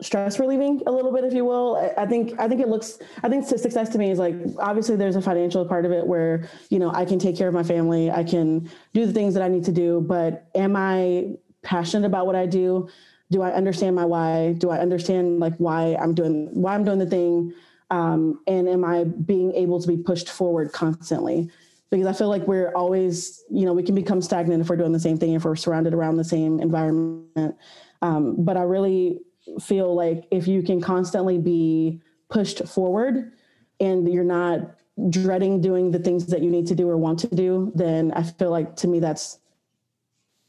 stress 0.01 0.41
relieving 0.41 0.83
a 0.87 0.91
little 0.91 1.13
bit 1.13 1.25
if 1.25 1.33
you 1.33 1.45
will. 1.45 1.93
I, 1.97 2.07
think 2.07 2.39
i 2.41 2.49
think 2.49 2.61
it 2.61 2.69
looks 2.69 2.99
i 3.23 3.29
think 3.29 3.47
success 3.47 3.89
to 3.91 3.99
me 3.99 4.11
is 4.11 4.19
like 4.19 4.35
obviously 4.59 4.97
there's 4.97 5.17
a 5.17 5.23
financial 5.23 5.65
part 5.65 5.85
of 5.85 5.93
it 5.93 6.07
where 6.07 6.49
you 6.71 6.79
know 6.79 6.91
i 6.93 7.05
can 7.05 7.19
take 7.19 7.37
care 7.37 7.47
of 7.47 7.55
my 7.55 7.63
family 7.63 8.11
i 8.11 8.25
can 8.25 8.69
do 8.95 9.07
the 9.07 9.13
things 9.13 9.35
that 9.35 9.43
i 9.43 9.49
need 9.49 9.65
to 9.65 9.73
do 9.73 10.01
but 10.01 10.49
am 10.55 10.75
i 10.75 11.37
passionate 11.63 12.07
about 12.07 12.27
what 12.27 12.37
i 12.37 12.47
do? 12.47 12.89
Do 13.31 13.43
i 13.43 13.53
understand 13.53 13.97
my 13.97 14.05
why? 14.05 14.55
Do 14.59 14.71
i 14.71 14.79
understand 14.79 15.41
like 15.41 15.57
why 15.57 15.97
i'm 16.01 16.15
doing 16.15 16.49
why 16.53 16.75
i'm 16.75 16.85
doing 16.85 16.99
the 16.99 17.07
thing? 17.07 17.55
Um, 17.91 18.41
and 18.47 18.69
am 18.69 18.85
i 18.85 19.05
being 19.05 19.53
able 19.55 19.81
to 19.81 19.89
be 19.89 19.97
pushed 19.97 20.29
forward 20.29 20.73
constantly? 20.73 21.51
Because 21.91 22.07
i 22.07 22.13
feel 22.13 22.29
like 22.29 22.43
we're 22.47 22.73
always 22.75 23.45
you 23.51 23.65
know 23.65 23.73
we 23.73 23.83
can 23.83 23.95
become 23.95 24.21
stagnant 24.21 24.61
if 24.61 24.69
we're 24.69 24.77
doing 24.77 24.93
the 24.93 25.01
same 25.01 25.19
thing 25.19 25.33
if 25.33 25.45
we're 25.45 25.57
surrounded 25.57 25.95
around 25.95 26.17
the 26.17 26.25
same 26.25 26.61
environment. 26.61 27.57
Um, 28.03 28.45
but 28.45 28.57
i 28.57 28.63
really 28.63 29.21
feel 29.61 29.95
like 29.95 30.27
if 30.31 30.47
you 30.47 30.63
can 30.63 30.81
constantly 30.81 31.39
be 31.39 32.01
pushed 32.29 32.67
forward 32.67 33.33
and 33.81 34.13
you're 34.13 34.25
not 34.25 34.77
dreading 35.09 35.61
doing 35.61 35.91
the 35.91 35.99
things 35.99 36.27
that 36.27 36.43
you 36.43 36.51
need 36.51 36.67
to 36.67 36.75
do 36.75 36.89
or 36.89 36.97
want 36.97 37.19
to 37.21 37.29
do, 37.35 37.73
then 37.75 38.13
I 38.13 38.23
feel 38.23 38.51
like 38.51 38.77
to 38.77 38.89
me 38.89 39.01
that's 39.01 39.39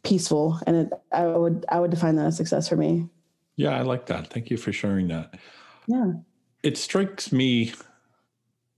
peaceful, 0.03 0.59
and 0.67 0.75
it, 0.75 0.93
I 1.11 1.25
would 1.27 1.65
I 1.69 1.79
would 1.79 1.91
define 1.91 2.15
that 2.17 2.25
as 2.25 2.37
success 2.37 2.67
for 2.67 2.75
me. 2.75 3.07
Yeah, 3.55 3.77
I 3.77 3.81
like 3.81 4.05
that. 4.07 4.27
Thank 4.27 4.49
you 4.49 4.57
for 4.57 4.73
sharing 4.73 5.07
that. 5.09 5.35
Yeah, 5.87 6.13
it 6.61 6.77
strikes 6.77 7.31
me. 7.31 7.73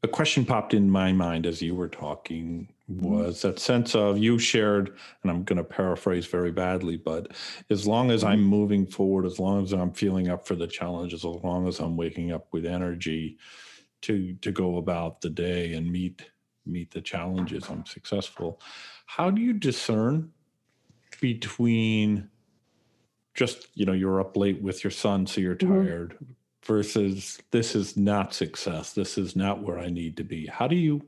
A 0.04 0.08
question 0.08 0.46
popped 0.46 0.76
in 0.76 0.90
my 0.90 1.14
mind 1.14 1.48
as 1.48 1.62
you 1.62 1.74
were 1.74 1.90
talking. 1.90 2.70
Was 2.88 3.42
that 3.42 3.60
sense 3.60 3.96
of 3.96 4.18
you 4.18 4.38
shared, 4.38 4.96
and 5.24 5.32
I'm 5.32 5.44
going 5.44 5.58
to 5.58 5.64
paraphrase 5.64 6.28
very 6.28 6.52
badly, 6.52 6.98
but 6.98 7.32
as 7.72 7.88
long 7.88 8.12
as 8.12 8.24
I'm 8.24 8.40
mm-hmm. 8.40 8.48
moving 8.48 8.86
forward, 8.86 9.26
as 9.26 9.40
long 9.40 9.64
as 9.64 9.74
I'm 9.74 9.92
feeling 9.92 10.30
up 10.30 10.48
for 10.48 10.56
the 10.56 10.68
challenges, 10.68 11.26
as 11.26 11.44
long 11.44 11.68
as 11.68 11.80
I'm 11.80 11.98
waking 11.98 12.32
up 12.32 12.48
with 12.52 12.66
energy 12.66 13.38
to 14.04 14.36
to 14.42 14.52
go 14.52 14.78
about 14.78 15.22
the 15.22 15.32
day 15.32 15.74
and 15.74 15.92
meet 15.92 16.30
meet 16.68 16.92
the 16.92 17.02
challenges, 17.02 17.66
I'm 17.70 17.86
successful. 17.86 18.62
How 19.08 19.32
do 19.32 19.42
you 19.42 19.54
discern 19.54 20.32
between 21.22 22.30
just 23.34 23.68
you 23.74 23.86
know 23.86 23.94
you're 23.94 24.22
up 24.22 24.38
late 24.38 24.62
with 24.62 24.84
your 24.84 24.92
son, 24.92 25.26
so 25.26 25.42
you're 25.42 25.56
mm-hmm. 25.56 25.86
tired, 25.86 26.14
mm-hmm. 26.14 26.34
versus 26.64 27.40
this 27.50 27.74
is 27.74 27.98
not 27.98 28.36
success. 28.36 28.94
This 28.94 29.18
is 29.18 29.36
not 29.36 29.64
where 29.64 29.80
I 29.80 29.90
need 29.90 30.18
to 30.18 30.24
be. 30.24 30.46
How 30.46 30.68
do 30.68 30.76
you 30.76 31.02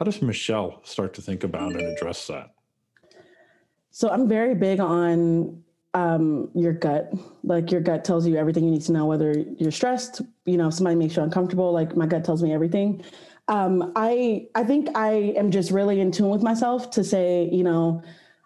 How 0.00 0.04
does 0.04 0.22
Michelle 0.22 0.80
start 0.82 1.12
to 1.14 1.20
think 1.20 1.44
about 1.44 1.72
and 1.72 1.82
address 1.82 2.26
that? 2.28 2.54
So 3.90 4.08
I'm 4.08 4.26
very 4.26 4.54
big 4.54 4.80
on 4.80 5.62
um, 5.92 6.48
your 6.54 6.72
gut. 6.72 7.12
Like 7.44 7.70
your 7.70 7.82
gut 7.82 8.02
tells 8.02 8.26
you 8.26 8.36
everything 8.36 8.64
you 8.64 8.70
need 8.70 8.80
to 8.82 8.92
know, 8.92 9.04
whether 9.04 9.38
you're 9.58 9.70
stressed, 9.70 10.22
you 10.46 10.56
know, 10.56 10.70
somebody 10.70 10.96
makes 10.96 11.16
you 11.16 11.22
uncomfortable. 11.22 11.70
Like 11.70 11.96
my 11.98 12.06
gut 12.06 12.24
tells 12.24 12.42
me 12.42 12.50
everything. 12.50 13.04
Um, 13.48 13.92
I 13.94 14.46
I 14.54 14.64
think 14.64 14.88
I 14.94 15.34
am 15.36 15.50
just 15.50 15.70
really 15.70 16.00
in 16.00 16.12
tune 16.12 16.30
with 16.30 16.42
myself 16.42 16.90
to 16.92 17.04
say, 17.04 17.50
you 17.52 17.62
know, 17.62 18.02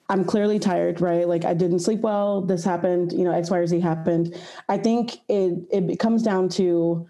I'm 0.08 0.24
clearly 0.24 0.58
tired, 0.58 1.00
right? 1.00 1.28
Like 1.28 1.44
I 1.44 1.54
didn't 1.54 1.80
sleep 1.80 2.00
well. 2.00 2.40
This 2.40 2.64
happened, 2.64 3.12
you 3.12 3.22
know, 3.22 3.30
X, 3.30 3.48
Y, 3.48 3.58
or 3.58 3.66
Z 3.68 3.78
happened. 3.78 4.34
I 4.68 4.76
think 4.76 5.18
it 5.28 5.68
it 5.70 6.00
comes 6.00 6.24
down 6.24 6.48
to 6.48 7.06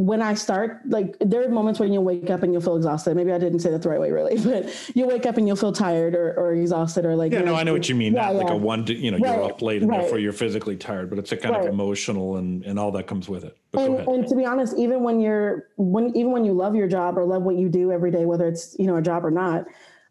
when 0.00 0.22
I 0.22 0.32
start, 0.32 0.80
like 0.86 1.14
there 1.20 1.44
are 1.44 1.48
moments 1.50 1.78
when 1.78 1.92
you'll 1.92 2.04
wake 2.04 2.30
up 2.30 2.42
and 2.42 2.54
you'll 2.54 2.62
feel 2.62 2.76
exhausted. 2.76 3.14
Maybe 3.14 3.32
I 3.32 3.38
didn't 3.38 3.58
say 3.58 3.70
that 3.70 3.82
the 3.82 3.90
right 3.90 4.00
way, 4.00 4.10
really, 4.10 4.38
but 4.42 4.74
you 4.96 5.06
wake 5.06 5.26
up 5.26 5.36
and 5.36 5.46
you'll 5.46 5.56
feel 5.58 5.72
tired 5.74 6.14
or, 6.14 6.32
or 6.38 6.54
exhausted 6.54 7.04
or 7.04 7.14
like. 7.14 7.32
Yeah, 7.32 7.42
no, 7.42 7.54
I 7.54 7.64
know 7.64 7.74
what 7.74 7.86
you 7.86 7.94
mean. 7.94 8.14
Yeah, 8.14 8.28
Not 8.28 8.36
like 8.36 8.50
a 8.50 8.56
one, 8.56 8.86
to, 8.86 8.94
you 8.94 9.10
know, 9.10 9.18
you're 9.18 9.42
up 9.42 9.60
late 9.60 9.82
and 9.82 9.90
right. 9.90 10.00
therefore 10.00 10.18
you're 10.18 10.32
physically 10.32 10.78
tired, 10.78 11.10
but 11.10 11.18
it's 11.18 11.32
a 11.32 11.36
kind 11.36 11.54
Right. 11.54 11.66
of 11.66 11.70
emotional 11.74 12.36
and, 12.38 12.64
and 12.64 12.78
all 12.78 12.90
that 12.92 13.08
comes 13.08 13.28
with 13.28 13.44
it. 13.44 13.58
And, 13.74 13.96
and 13.96 14.26
to 14.26 14.34
be 14.34 14.46
honest, 14.46 14.74
even 14.78 15.02
when 15.02 15.20
you're 15.20 15.68
when 15.76 16.16
even 16.16 16.32
when 16.32 16.46
you 16.46 16.54
love 16.54 16.74
your 16.74 16.88
job 16.88 17.18
or 17.18 17.26
love 17.26 17.42
what 17.42 17.56
you 17.56 17.68
do 17.68 17.92
every 17.92 18.10
day, 18.10 18.24
whether 18.24 18.48
it's 18.48 18.74
you 18.78 18.86
know 18.86 18.96
a 18.96 19.02
job 19.02 19.22
or 19.22 19.30
not, 19.30 19.66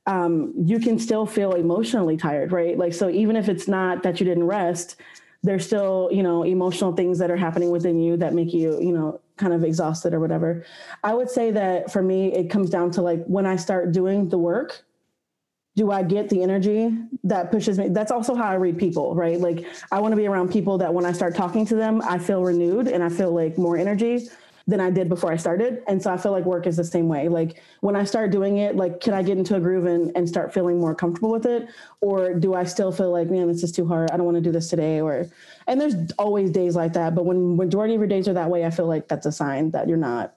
um, 0.05 0.53
you 0.55 0.79
can 0.79 0.99
still 0.99 1.25
feel 1.25 1.53
emotionally 1.53 2.15
tired, 2.15 2.51
right? 2.51 2.77
Like 2.77 2.93
so, 2.93 3.09
even 3.09 3.35
if 3.35 3.49
it's 3.49 3.67
not 3.67 4.03
that 4.03 4.19
you 4.19 4.25
didn't 4.27 4.43
rest, 4.43 4.97
there's 5.41 5.65
still 5.65 6.09
you 6.11 6.21
know 6.21 6.43
emotional 6.43 6.93
things 6.95 7.17
that 7.19 7.31
are 7.31 7.37
happening 7.37 7.71
within 7.71 7.99
you 7.99 8.17
that 8.17 8.35
make 8.35 8.53
you 8.53 8.79
you 8.79 8.91
know 8.91 9.19
kind 9.39 9.53
of 9.53 9.63
exhausted 9.63 10.13
or 10.13 10.19
whatever. 10.19 10.63
I 11.03 11.15
would 11.15 11.29
say 11.29 11.49
that 11.51 11.91
for 11.91 12.03
me, 12.03 12.31
it 12.33 12.49
comes 12.49 12.69
down 12.69 12.91
to 12.91 13.01
like 13.01 13.25
when 13.25 13.45
I 13.45 13.55
start 13.55 13.91
doing 13.91 14.29
the 14.29 14.37
work. 14.37 14.83
Do 15.75 15.91
I 15.91 16.03
get 16.03 16.29
the 16.29 16.43
energy 16.43 16.93
that 17.23 17.51
pushes 17.51 17.79
me? 17.79 17.87
That's 17.89 18.11
also 18.11 18.35
how 18.35 18.49
I 18.49 18.55
read 18.55 18.77
people, 18.77 19.15
right? 19.15 19.39
Like 19.39 19.65
I 19.91 19.99
want 19.99 20.11
to 20.11 20.17
be 20.17 20.27
around 20.27 20.51
people 20.51 20.77
that 20.79 20.93
when 20.93 21.05
I 21.05 21.13
start 21.13 21.35
talking 21.35 21.65
to 21.67 21.75
them, 21.75 22.01
I 22.01 22.17
feel 22.17 22.43
renewed 22.43 22.87
and 22.87 23.01
I 23.01 23.09
feel 23.09 23.31
like 23.31 23.57
more 23.57 23.77
energy 23.77 24.27
than 24.69 24.79
I 24.79 24.89
did 24.89 25.09
before 25.09 25.31
I 25.31 25.37
started. 25.37 25.83
And 25.87 26.01
so 26.01 26.11
I 26.11 26.17
feel 26.17 26.31
like 26.31 26.45
work 26.45 26.67
is 26.67 26.77
the 26.77 26.83
same 26.83 27.07
way. 27.07 27.27
Like 27.27 27.61
when 27.81 27.95
I 27.95 28.03
start 28.03 28.31
doing 28.31 28.57
it, 28.57 28.75
like 28.75 29.01
can 29.01 29.13
I 29.13 29.23
get 29.23 29.37
into 29.37 29.55
a 29.55 29.59
groove 29.59 29.85
and, 29.85 30.11
and 30.15 30.27
start 30.27 30.53
feeling 30.53 30.79
more 30.79 30.93
comfortable 30.95 31.31
with 31.31 31.45
it? 31.45 31.67
Or 32.01 32.33
do 32.33 32.53
I 32.53 32.63
still 32.63 32.91
feel 32.91 33.11
like, 33.11 33.29
man, 33.29 33.47
this 33.47 33.63
is 33.63 33.71
too 33.71 33.87
hard. 33.87 34.11
I 34.11 34.17
don't 34.17 34.25
want 34.25 34.37
to 34.37 34.41
do 34.41 34.51
this 34.51 34.69
today. 34.69 35.01
Or 35.01 35.25
and 35.67 35.81
there's 35.81 35.95
always 36.17 36.51
days 36.51 36.75
like 36.75 36.93
that. 36.93 37.15
But 37.15 37.25
when 37.25 37.57
majority 37.57 37.95
of 37.95 37.99
your 37.99 38.07
days 38.07 38.27
are 38.27 38.33
that 38.33 38.49
way, 38.49 38.65
I 38.65 38.69
feel 38.69 38.87
like 38.87 39.07
that's 39.07 39.25
a 39.25 39.31
sign 39.31 39.71
that 39.71 39.87
you're 39.87 39.97
not 39.97 40.35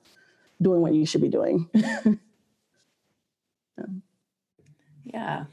doing 0.61 0.81
what 0.81 0.95
you 0.95 1.05
should 1.07 1.23
be 1.23 1.29
doing. 1.29 1.69
Yeah. 5.05 5.45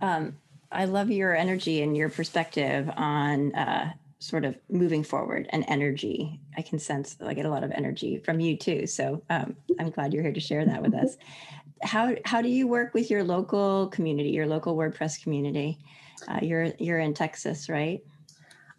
Um, 0.00 0.36
I 0.70 0.84
love 0.84 1.10
your 1.10 1.34
energy 1.34 1.82
and 1.82 1.96
your 1.96 2.08
perspective 2.08 2.90
on 2.96 3.54
uh, 3.54 3.92
sort 4.20 4.44
of 4.44 4.54
moving 4.68 5.02
forward 5.02 5.48
and 5.50 5.64
energy. 5.66 6.38
I 6.56 6.62
can 6.62 6.78
sense, 6.78 7.16
I 7.24 7.34
get 7.34 7.46
a 7.46 7.50
lot 7.50 7.64
of 7.64 7.72
energy 7.72 8.18
from 8.18 8.38
you 8.38 8.56
too. 8.56 8.86
So 8.86 9.22
um, 9.30 9.56
I'm 9.80 9.90
glad 9.90 10.12
you're 10.12 10.22
here 10.22 10.32
to 10.32 10.40
share 10.40 10.64
that 10.66 10.80
with 10.80 10.94
us. 10.94 11.16
How, 11.82 12.14
how 12.26 12.42
do 12.42 12.50
you 12.50 12.68
work 12.68 12.92
with 12.92 13.10
your 13.10 13.24
local 13.24 13.88
community, 13.88 14.28
your 14.28 14.46
local 14.46 14.76
WordPress 14.76 15.22
community? 15.22 15.78
Uh, 16.28 16.38
you're, 16.42 16.74
you're 16.78 16.98
in 16.98 17.14
Texas, 17.14 17.70
right? 17.70 18.02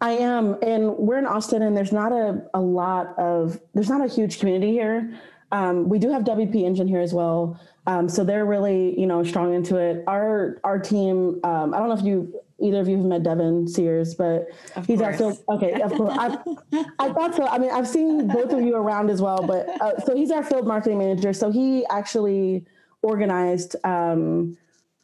I 0.00 0.12
am, 0.12 0.56
and 0.62 0.96
we're 0.98 1.18
in 1.18 1.26
Austin, 1.26 1.62
and 1.62 1.76
there's 1.76 1.90
not 1.90 2.12
a, 2.12 2.42
a 2.54 2.60
lot 2.60 3.18
of 3.18 3.60
there's 3.72 3.88
not 3.88 4.04
a 4.04 4.12
huge 4.12 4.38
community 4.38 4.72
here. 4.72 5.18
Um, 5.52 5.88
we 5.88 5.98
do 5.98 6.10
have 6.10 6.22
WP 6.22 6.62
Engine 6.62 6.88
here 6.88 7.00
as 7.00 7.12
well, 7.12 7.58
um, 7.86 8.08
so 8.08 8.24
they're 8.24 8.44
really 8.44 8.98
you 8.98 9.06
know 9.06 9.22
strong 9.22 9.54
into 9.54 9.76
it. 9.76 10.02
Our 10.08 10.60
our 10.64 10.80
team, 10.80 11.40
um, 11.44 11.72
I 11.72 11.78
don't 11.78 11.88
know 11.88 11.94
if 11.94 12.02
you 12.02 12.34
either 12.62 12.80
of 12.80 12.88
you 12.88 12.96
have 12.96 13.06
met 13.06 13.22
Devin 13.22 13.66
Sears, 13.68 14.14
but 14.14 14.48
Of 14.76 14.86
he's 14.86 15.00
our 15.00 15.14
course. 15.16 15.36
field. 15.36 15.62
Okay, 15.62 15.80
of 15.80 15.92
course. 15.92 16.16
I, 16.18 16.38
I 16.98 17.12
thought 17.12 17.34
so. 17.34 17.46
I 17.46 17.58
mean, 17.58 17.70
I've 17.70 17.88
seen 17.88 18.28
both 18.28 18.52
of 18.52 18.60
you 18.60 18.76
around 18.76 19.10
as 19.10 19.20
well, 19.20 19.42
but 19.46 19.68
uh, 19.80 19.98
so 20.00 20.14
he's 20.14 20.30
our 20.30 20.42
field 20.44 20.66
marketing 20.66 20.98
manager. 20.98 21.32
So 21.32 21.50
he 21.50 21.84
actually 21.90 22.64
organized 23.02 23.76
um, 23.84 24.56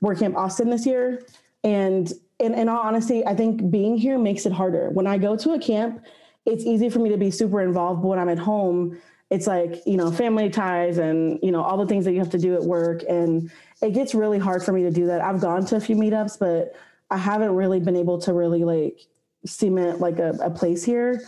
WordCamp 0.02 0.36
Austin 0.36 0.70
this 0.70 0.86
year, 0.86 1.24
and 1.64 2.12
in, 2.38 2.54
in 2.54 2.68
all 2.68 2.78
honesty, 2.80 3.26
I 3.26 3.34
think 3.34 3.70
being 3.70 3.96
here 3.96 4.18
makes 4.18 4.46
it 4.46 4.52
harder. 4.52 4.90
When 4.90 5.06
I 5.06 5.18
go 5.18 5.36
to 5.36 5.52
a 5.54 5.58
camp, 5.58 6.04
it's 6.46 6.64
easy 6.64 6.88
for 6.88 7.00
me 7.00 7.10
to 7.10 7.16
be 7.16 7.30
super 7.30 7.60
involved, 7.60 8.00
but 8.02 8.08
when 8.08 8.18
I'm 8.18 8.28
at 8.28 8.38
home, 8.38 8.98
it's 9.30 9.46
like 9.46 9.82
you 9.84 9.96
know 9.98 10.10
family 10.10 10.48
ties 10.48 10.96
and 10.96 11.38
you 11.42 11.50
know 11.52 11.62
all 11.62 11.76
the 11.76 11.86
things 11.86 12.04
that 12.06 12.12
you 12.12 12.18
have 12.20 12.30
to 12.30 12.38
do 12.38 12.54
at 12.54 12.62
work, 12.62 13.02
and 13.08 13.50
it 13.82 13.92
gets 13.92 14.14
really 14.14 14.38
hard 14.38 14.62
for 14.62 14.72
me 14.72 14.82
to 14.84 14.90
do 14.90 15.06
that. 15.06 15.20
I've 15.20 15.40
gone 15.40 15.66
to 15.66 15.76
a 15.76 15.80
few 15.80 15.96
meetups, 15.96 16.38
but 16.38 16.74
I 17.10 17.16
haven't 17.16 17.54
really 17.54 17.80
been 17.80 17.96
able 17.96 18.18
to 18.22 18.32
really 18.32 18.64
like 18.64 19.00
cement 19.46 20.00
like 20.00 20.18
a, 20.18 20.30
a 20.42 20.50
place 20.50 20.84
here. 20.84 21.22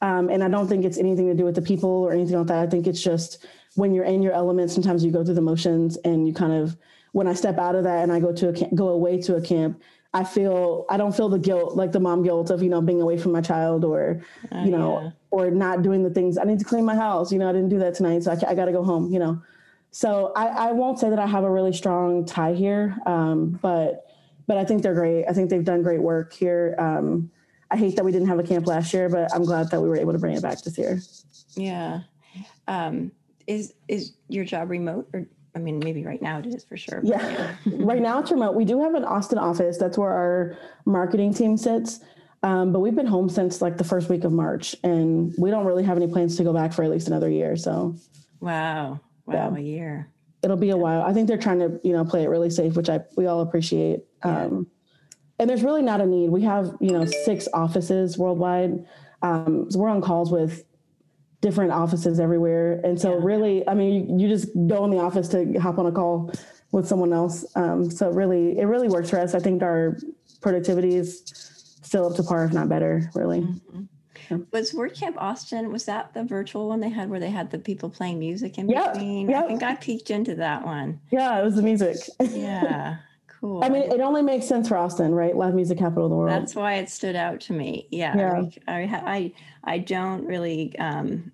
Um, 0.00 0.28
and 0.28 0.42
I 0.42 0.48
don't 0.48 0.66
think 0.68 0.84
it's 0.84 0.98
anything 0.98 1.28
to 1.28 1.34
do 1.34 1.44
with 1.44 1.54
the 1.54 1.62
people 1.62 1.88
or 1.88 2.12
anything 2.12 2.36
like 2.36 2.48
that. 2.48 2.58
I 2.58 2.66
think 2.66 2.86
it's 2.86 3.02
just 3.02 3.46
when 3.76 3.94
you're 3.94 4.04
in 4.04 4.20
your 4.20 4.32
element, 4.32 4.70
sometimes 4.70 5.04
you 5.04 5.12
go 5.12 5.24
through 5.24 5.34
the 5.34 5.40
motions 5.40 5.96
and 6.04 6.26
you 6.26 6.34
kind 6.34 6.52
of, 6.52 6.76
when 7.12 7.28
I 7.28 7.34
step 7.34 7.58
out 7.58 7.74
of 7.74 7.84
that 7.84 8.02
and 8.02 8.12
I 8.12 8.20
go 8.20 8.32
to 8.32 8.48
a 8.48 8.52
camp, 8.52 8.74
go 8.74 8.88
away 8.88 9.20
to 9.22 9.36
a 9.36 9.40
camp, 9.40 9.80
I 10.12 10.24
feel, 10.24 10.84
I 10.90 10.96
don't 10.96 11.16
feel 11.16 11.28
the 11.28 11.38
guilt, 11.38 11.76
like 11.76 11.92
the 11.92 12.00
mom 12.00 12.22
guilt 12.22 12.50
of, 12.50 12.62
you 12.62 12.68
know, 12.68 12.82
being 12.82 13.00
away 13.00 13.16
from 13.16 13.32
my 13.32 13.40
child 13.40 13.84
or, 13.84 14.22
Oh, 14.50 14.64
you 14.64 14.70
know, 14.70 15.00
yeah. 15.00 15.10
or 15.30 15.50
not 15.50 15.82
doing 15.82 16.02
the 16.02 16.10
things 16.10 16.36
I 16.36 16.44
need 16.44 16.58
to 16.58 16.64
clean 16.64 16.84
my 16.84 16.96
house. 16.96 17.32
You 17.32 17.38
know, 17.38 17.48
I 17.48 17.52
didn't 17.52 17.70
do 17.70 17.78
that 17.78 17.94
tonight. 17.94 18.24
So 18.24 18.32
I, 18.32 18.50
I 18.50 18.54
got 18.54 18.66
to 18.66 18.72
go 18.72 18.82
home, 18.82 19.10
you 19.10 19.18
know? 19.18 19.40
So 19.90 20.32
I, 20.34 20.46
I 20.68 20.72
won't 20.72 20.98
say 20.98 21.08
that 21.10 21.18
I 21.18 21.26
have 21.26 21.44
a 21.44 21.50
really 21.50 21.72
strong 21.72 22.26
tie 22.26 22.54
here. 22.54 22.96
Um, 23.06 23.58
but, 23.62 24.06
but 24.52 24.60
I 24.60 24.66
think 24.66 24.82
they're 24.82 24.92
great. 24.92 25.24
I 25.26 25.32
think 25.32 25.48
they've 25.48 25.64
done 25.64 25.82
great 25.82 26.02
work 26.02 26.34
here. 26.34 26.74
Um, 26.78 27.30
I 27.70 27.76
hate 27.78 27.96
that 27.96 28.04
we 28.04 28.12
didn't 28.12 28.28
have 28.28 28.38
a 28.38 28.42
camp 28.42 28.66
last 28.66 28.92
year, 28.92 29.08
but 29.08 29.34
I'm 29.34 29.44
glad 29.44 29.70
that 29.70 29.80
we 29.80 29.88
were 29.88 29.96
able 29.96 30.12
to 30.12 30.18
bring 30.18 30.36
it 30.36 30.42
back 30.42 30.60
this 30.60 30.76
year. 30.76 31.00
Yeah. 31.54 32.00
Um, 32.68 33.12
is, 33.46 33.72
is 33.88 34.12
your 34.28 34.44
job 34.44 34.68
remote 34.68 35.08
or, 35.14 35.26
I 35.54 35.58
mean, 35.58 35.78
maybe 35.78 36.04
right 36.04 36.20
now 36.20 36.38
it 36.38 36.44
is 36.46 36.64
for 36.64 36.76
sure. 36.76 37.00
Yeah. 37.02 37.54
right 37.66 38.02
now 38.02 38.18
it's 38.20 38.30
remote. 38.30 38.54
We 38.54 38.66
do 38.66 38.82
have 38.82 38.92
an 38.94 39.06
Austin 39.06 39.38
office. 39.38 39.78
That's 39.78 39.96
where 39.96 40.12
our 40.12 40.58
marketing 40.84 41.32
team 41.32 41.56
sits. 41.56 42.00
Um, 42.42 42.74
but 42.74 42.80
we've 42.80 42.94
been 42.94 43.06
home 43.06 43.30
since 43.30 43.62
like 43.62 43.78
the 43.78 43.84
first 43.84 44.10
week 44.10 44.24
of 44.24 44.32
March, 44.32 44.76
and 44.84 45.32
we 45.38 45.50
don't 45.50 45.64
really 45.64 45.84
have 45.84 45.96
any 45.96 46.08
plans 46.08 46.36
to 46.36 46.44
go 46.44 46.52
back 46.52 46.74
for 46.74 46.82
at 46.84 46.90
least 46.90 47.06
another 47.08 47.30
year. 47.30 47.56
So 47.56 47.96
Wow. 48.40 49.00
Wow. 49.24 49.34
Yeah. 49.34 49.56
A 49.56 49.60
year. 49.60 50.08
it'll 50.42 50.58
be 50.58 50.70
a 50.70 50.76
while. 50.76 51.02
I 51.02 51.14
think 51.14 51.26
they're 51.26 51.38
trying 51.38 51.60
to, 51.60 51.80
you 51.82 51.94
know, 51.94 52.04
play 52.04 52.24
it 52.24 52.28
really 52.28 52.50
safe, 52.50 52.76
which 52.76 52.90
I 52.90 53.00
we 53.16 53.26
all 53.26 53.40
appreciate. 53.40 54.00
Yeah. 54.24 54.44
Um, 54.44 54.66
and 55.38 55.48
there's 55.50 55.62
really 55.62 55.82
not 55.82 56.00
a 56.00 56.06
need. 56.06 56.30
We 56.30 56.42
have, 56.42 56.74
you 56.80 56.90
know, 56.92 57.04
six 57.04 57.48
offices 57.52 58.16
worldwide. 58.18 58.84
Um, 59.22 59.70
so 59.70 59.78
we're 59.80 59.88
on 59.88 60.00
calls 60.00 60.30
with 60.30 60.64
different 61.40 61.72
offices 61.72 62.20
everywhere. 62.20 62.80
And 62.84 63.00
so 63.00 63.14
Yeah. 63.18 63.24
really, 63.24 63.68
I 63.68 63.74
mean, 63.74 64.18
you, 64.20 64.26
you 64.26 64.28
just 64.28 64.48
go 64.68 64.84
in 64.84 64.90
the 64.90 64.98
office 64.98 65.28
to 65.28 65.54
hop 65.58 65.78
on 65.78 65.86
a 65.86 65.92
call 65.92 66.30
with 66.70 66.86
someone 66.86 67.12
else. 67.12 67.44
Um, 67.56 67.90
so 67.90 68.10
really, 68.10 68.58
it 68.58 68.64
really 68.66 68.88
works 68.88 69.10
for 69.10 69.18
us. 69.18 69.34
I 69.34 69.40
think 69.40 69.62
our 69.62 69.96
productivity 70.40 70.94
is 70.94 71.22
still 71.82 72.06
up 72.06 72.14
to 72.16 72.22
par, 72.22 72.44
if 72.44 72.52
not 72.52 72.68
better, 72.68 73.10
really. 73.14 73.46
Was 74.52 74.72
WordCamp 74.72 75.14
Austin, 75.18 75.70
was 75.72 75.84
that 75.86 76.14
the 76.14 76.22
virtual 76.24 76.68
one 76.68 76.80
they 76.80 76.88
had 76.88 77.10
where 77.10 77.20
they 77.20 77.28
had 77.30 77.50
the 77.50 77.58
people 77.58 77.90
playing 77.90 78.18
music 78.18 78.56
in 78.58 78.68
Yep, 78.68 78.94
between? 78.94 79.34
I 79.34 79.42
think 79.46 79.62
I 79.62 79.74
peeked 79.74 80.10
into 80.10 80.36
that 80.36 80.64
one. 80.64 81.00
Yeah, 81.10 81.38
it 81.38 81.44
was 81.44 81.56
the 81.56 81.62
music. 81.62 81.96
Yeah. 82.30 82.96
Cool. 83.42 83.64
I 83.64 83.68
mean, 83.70 83.82
it 83.90 84.00
only 84.00 84.22
makes 84.22 84.46
sense 84.46 84.68
for 84.68 84.76
Austin, 84.76 85.12
right? 85.16 85.36
Live 85.36 85.52
music 85.54 85.76
capital 85.76 86.04
of 86.04 86.10
the 86.10 86.16
world. 86.16 86.30
That's 86.30 86.54
why 86.54 86.74
it 86.74 86.88
stood 86.88 87.16
out 87.16 87.40
to 87.40 87.52
me. 87.52 87.88
Yeah. 87.90 88.16
Yeah. 88.16 88.42
I, 88.68 88.82
I, 88.84 89.32
I, 89.64 89.78
don't 89.78 90.24
really, 90.26 90.78
um, 90.78 91.32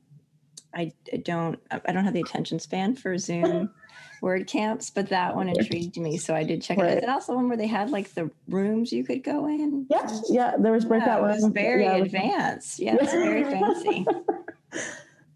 I 0.75 0.91
I 1.13 1.19
don't, 1.19 1.61
I 1.71 1.93
don't 1.93 2.05
have 2.07 2.15
the 2.15 2.23
attention 2.23 2.61
span 2.61 2.97
for 2.97 3.19
Zoom 3.19 3.69
word 4.23 4.47
camps, 4.47 4.89
but 4.89 5.11
that 5.11 5.37
one 5.37 5.51
intrigued 5.51 5.99
me. 5.99 6.17
So 6.17 6.35
I 6.35 6.45
did 6.45 6.63
check 6.63 6.79
it 6.79 6.81
out. 6.81 6.89
Is 6.89 6.95
Right. 6.95 7.03
it 7.05 7.11
also 7.11 7.35
one 7.35 7.47
where 7.49 7.59
they 7.59 7.67
had 7.67 7.91
like 7.91 8.15
the 8.15 8.31
rooms 8.49 8.91
you 8.91 9.05
could 9.05 9.23
go 9.23 9.47
in? 9.47 9.85
Yes, 9.91 10.23
yeah, 10.31 10.55
there 10.59 10.73
was 10.73 10.85
Yeah, 10.85 10.89
breakout 10.89 11.19
it 11.19 11.23
was 11.25 11.43
rooms. 11.43 11.53
very 11.53 11.85
yeah, 11.85 11.99
was- 11.99 12.07
advanced. 12.07 12.79
Yeah, 12.79 12.97
it's 12.99 13.13
very 13.13 13.45
fancy. 13.53 14.07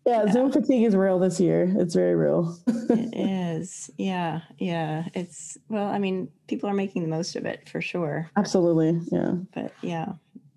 yeah, 0.05 0.31
Zoom 0.33 0.51
fatigue 0.53 0.85
is 0.85 0.97
real 0.97 1.19
this 1.19 1.39
year. 1.41 1.73
It's 1.79 1.95
very 1.95 2.15
real. 2.15 2.59
It 2.91 3.15
is. 3.17 3.91
Yeah. 3.97 4.41
Yeah. 4.59 5.05
It's, 5.15 5.57
well, 5.71 5.87
I 5.87 5.99
mean, 5.99 6.29
people 6.47 6.69
are 6.69 6.75
making 6.75 7.03
the 7.03 7.09
most 7.09 7.37
of 7.37 7.47
it 7.47 7.69
for 7.69 7.81
sure. 7.81 8.29
Absolutely. 8.37 9.01
Yeah. 9.11 9.33
But 9.55 9.73
yeah. 9.81 10.13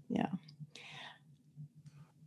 Yeah. 0.10 0.27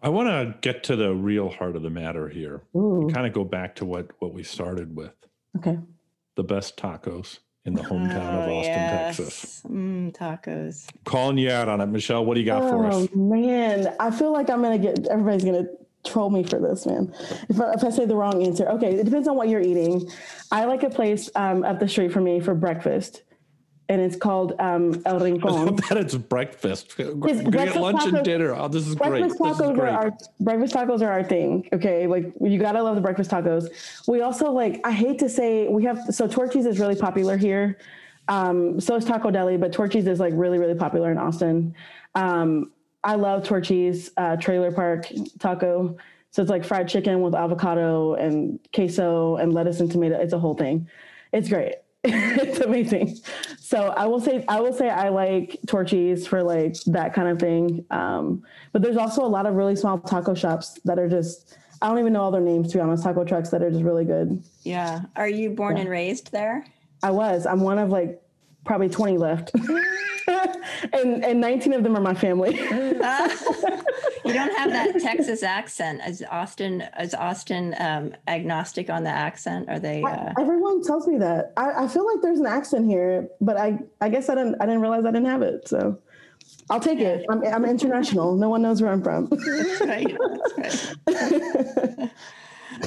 I 0.01 0.09
want 0.09 0.29
to 0.29 0.55
get 0.61 0.85
to 0.85 0.97
the 0.97 1.13
real 1.15 1.51
heart 1.51 1.77
of 1.77 1.83
the 1.83 1.91
matter 1.91 2.29
here. 2.29 2.63
Kind 2.75 3.27
of 3.27 3.33
go 3.33 3.45
back 3.45 3.75
to 3.77 3.85
what 3.85 4.11
what 4.21 4.33
we 4.33 4.43
started 4.45 4.97
with. 4.97 5.13
Okay. 5.59 5.79
The 6.37 6.45
best 6.45 6.77
tacos 6.79 7.41
in 7.65 7.75
the 7.75 7.83
hometown 7.83 8.43
of 8.43 8.49
Oh, 8.49 8.59
Austin, 8.59 8.73
yes. 8.75 9.17
Texas. 9.17 9.63
Mm, 9.69 10.17
tacos. 10.17 10.87
Calling 11.05 11.37
you 11.37 11.51
out 11.51 11.69
on 11.69 11.81
it, 11.81 11.87
Michelle. 11.87 12.25
What 12.25 12.35
do 12.35 12.41
you 12.41 12.47
got 12.47 12.63
for 12.63 12.87
us? 12.87 12.95
Oh 12.95 13.05
us? 13.05 13.11
man, 13.15 13.95
I 13.99 14.11
feel 14.11 14.33
like 14.33 14.49
I'm 14.49 14.63
gonna 14.63 14.79
get 14.79 15.07
everybody's 15.09 15.45
gonna 15.45 15.67
troll 16.09 16.31
me 16.31 16.43
for 16.43 16.59
this, 16.59 16.87
man. 16.87 17.15
If 17.49 17.61
I, 17.61 17.73
if 17.75 17.85
I 17.85 17.91
say 17.91 18.05
the 18.07 18.17
wrong 18.17 18.43
answer, 18.43 18.69
okay, 18.69 18.95
it 18.95 19.05
depends 19.05 19.29
on 19.29 19.37
what 19.37 19.49
you're 19.49 19.61
eating. 19.61 20.09
I 20.51 20.65
like 20.65 20.83
a 20.83 20.91
place 20.91 21.31
um, 21.35 21.65
up 21.65 21.79
the 21.79 21.89
street 21.89 22.13
for 22.13 22.21
me 22.21 22.41
for 22.41 22.55
breakfast, 22.55 23.23
and 23.89 24.01
it's 24.01 24.17
called 24.17 24.55
um, 24.59 25.03
El 25.07 25.19
Rincon. 25.21 25.77
that 25.89 25.97
it's 25.97 26.15
breakfast. 26.17 26.97
We're 26.99 27.15
gonna 27.15 27.51
get 27.51 27.77
lunch 27.77 28.05
and 28.07 28.25
dinner. 28.25 28.55
Oh, 28.55 28.69
this 28.69 28.87
is 28.87 28.95
great. 28.95 29.11
Breakfast 29.11 29.39
This 29.39 29.53
is 29.53 29.59
tacos 29.59 29.79
are 29.79 29.89
our 29.89 30.13
breakfast 30.41 30.75
tacos 30.75 31.01
are 31.03 31.11
our 31.11 31.25
thing. 31.25 31.69
Okay, 31.73 32.07
like 32.07 32.33
you 32.41 32.59
gotta 32.59 32.83
love 32.83 32.97
the 32.97 33.03
breakfast 33.03 33.31
tacos. 33.31 33.69
We 34.07 34.23
also 34.23 34.51
like. 34.51 34.81
I 34.85 34.93
hate 34.93 35.19
to 35.21 35.29
say 35.29 35.69
we 35.69 35.85
have 35.85 36.01
so 36.11 36.27
Torchy's 36.27 36.67
is 36.67 36.79
really 36.79 36.97
popular 36.97 37.37
here. 37.37 37.79
Um, 38.29 38.79
so 38.79 38.95
is 38.97 39.07
Taco 39.07 39.31
Deli, 39.31 39.57
but 39.57 39.73
Torchy's 39.73 40.07
is 40.07 40.21
like 40.21 40.33
really 40.37 40.59
really 40.59 40.75
popular 40.75 41.11
in 41.11 41.19
Austin. 41.19 41.75
Um, 42.15 42.73
I 43.05 43.15
love 43.15 43.45
Torchy's 43.45 44.11
uh, 44.17 44.37
Trailer 44.37 44.73
Park 44.73 45.11
Taco. 45.39 45.97
So 46.31 46.43
it's 46.43 46.51
like 46.51 46.65
fried 46.65 46.89
chicken 46.89 47.23
with 47.23 47.35
avocado 47.35 48.15
and 48.15 48.59
queso 48.75 49.37
and 49.37 49.53
lettuce 49.53 49.81
and 49.81 49.91
tomato. 49.91 50.21
It's 50.21 50.33
a 50.33 50.39
whole 50.39 50.55
thing. 50.55 50.89
It's 51.33 51.49
great. 51.49 51.77
it's 52.05 52.61
amazing. 52.61 53.17
So 53.59 53.89
I 53.89 54.07
will 54.07 54.21
say 54.21 54.45
I 54.49 54.61
will 54.61 54.73
say 54.73 54.89
I 54.89 55.09
like 55.09 55.59
Torchy's 55.67 56.27
for 56.27 56.43
like 56.43 56.75
that 56.87 57.13
kind 57.13 57.29
of 57.29 57.39
thing. 57.39 57.85
Um, 57.91 58.43
but 58.73 58.83
there's 58.83 58.97
also 58.97 59.25
a 59.25 59.27
lot 59.27 59.47
of 59.47 59.55
really 59.55 59.75
small 59.75 59.99
taco 59.99 60.35
shops 60.35 60.79
that 60.85 60.99
are 60.99 61.09
just 61.09 61.59
I 61.83 61.89
don't 61.89 61.99
even 61.99 62.13
know 62.13 62.23
all 62.23 62.31
their 62.31 62.41
names 62.41 62.73
to 62.73 62.79
be 62.79 62.81
honest. 62.83 63.03
Taco 63.03 63.25
trucks 63.25 63.51
that 63.51 63.63
are 63.63 63.71
just 63.71 63.83
really 63.83 64.05
good. 64.05 64.43
Yeah. 64.63 65.03
Are 65.17 65.29
you 65.29 65.51
born 65.51 65.77
and 65.77 65.89
raised 65.89 66.31
there? 66.31 66.65
I 67.03 67.11
was. 67.11 67.47
I'm 67.47 67.61
one 67.61 67.79
of 67.79 67.91
like 67.91 68.23
probably 68.69 68.89
20 68.89 69.19
left. 69.19 69.51
and 70.93 71.25
and 71.25 71.41
19 71.41 71.73
of 71.73 71.83
them 71.83 71.97
are 71.97 72.01
my 72.01 72.15
family. 72.15 72.59
You 74.25 74.35
don't 74.35 74.55
have 74.59 74.71
that 74.73 75.01
Texas 75.01 75.43
accent. 75.43 76.03
Is 76.07 76.23
Austin 76.31 76.83
is 77.01 77.15
Austin 77.15 77.75
um, 77.79 78.13
agnostic 78.27 78.91
on 78.91 79.03
the 79.03 79.09
accent? 79.09 79.71
Are 79.71 79.79
they? 79.79 80.03
Uh, 80.03 80.35
Everyone 80.39 80.83
tells 80.83 81.07
me 81.07 81.17
that. 81.17 81.55
I, 81.57 81.85
I 81.85 81.89
feel 81.89 82.05
like 82.05 82.21
there's 82.21 82.41
an 82.41 82.45
accent 82.47 82.87
here, 82.87 83.29
but 83.41 83.57
I 83.57 83.79
I 84.03 84.11
guess 84.11 84.29
I 84.29 84.35
didn't 84.35 84.57
I 84.61 84.67
didn't 84.67 84.83
realize 84.83 85.07
I 85.07 85.13
didn't 85.13 85.29
have 85.29 85.41
it. 85.41 85.67
So 85.67 85.99
I'll 86.69 86.81
take 86.81 86.99
it. 86.99 87.25
I'm 87.31 87.43
I'm 87.47 87.65
international. 87.65 88.37
No 88.37 88.51
one 88.51 88.61
knows 88.61 88.83
where 88.83 88.93
I'm 88.93 89.03
from. 89.03 89.29
that's 89.31 89.81
right. 89.87 90.17
That's 90.57 90.95
right. 91.07 92.11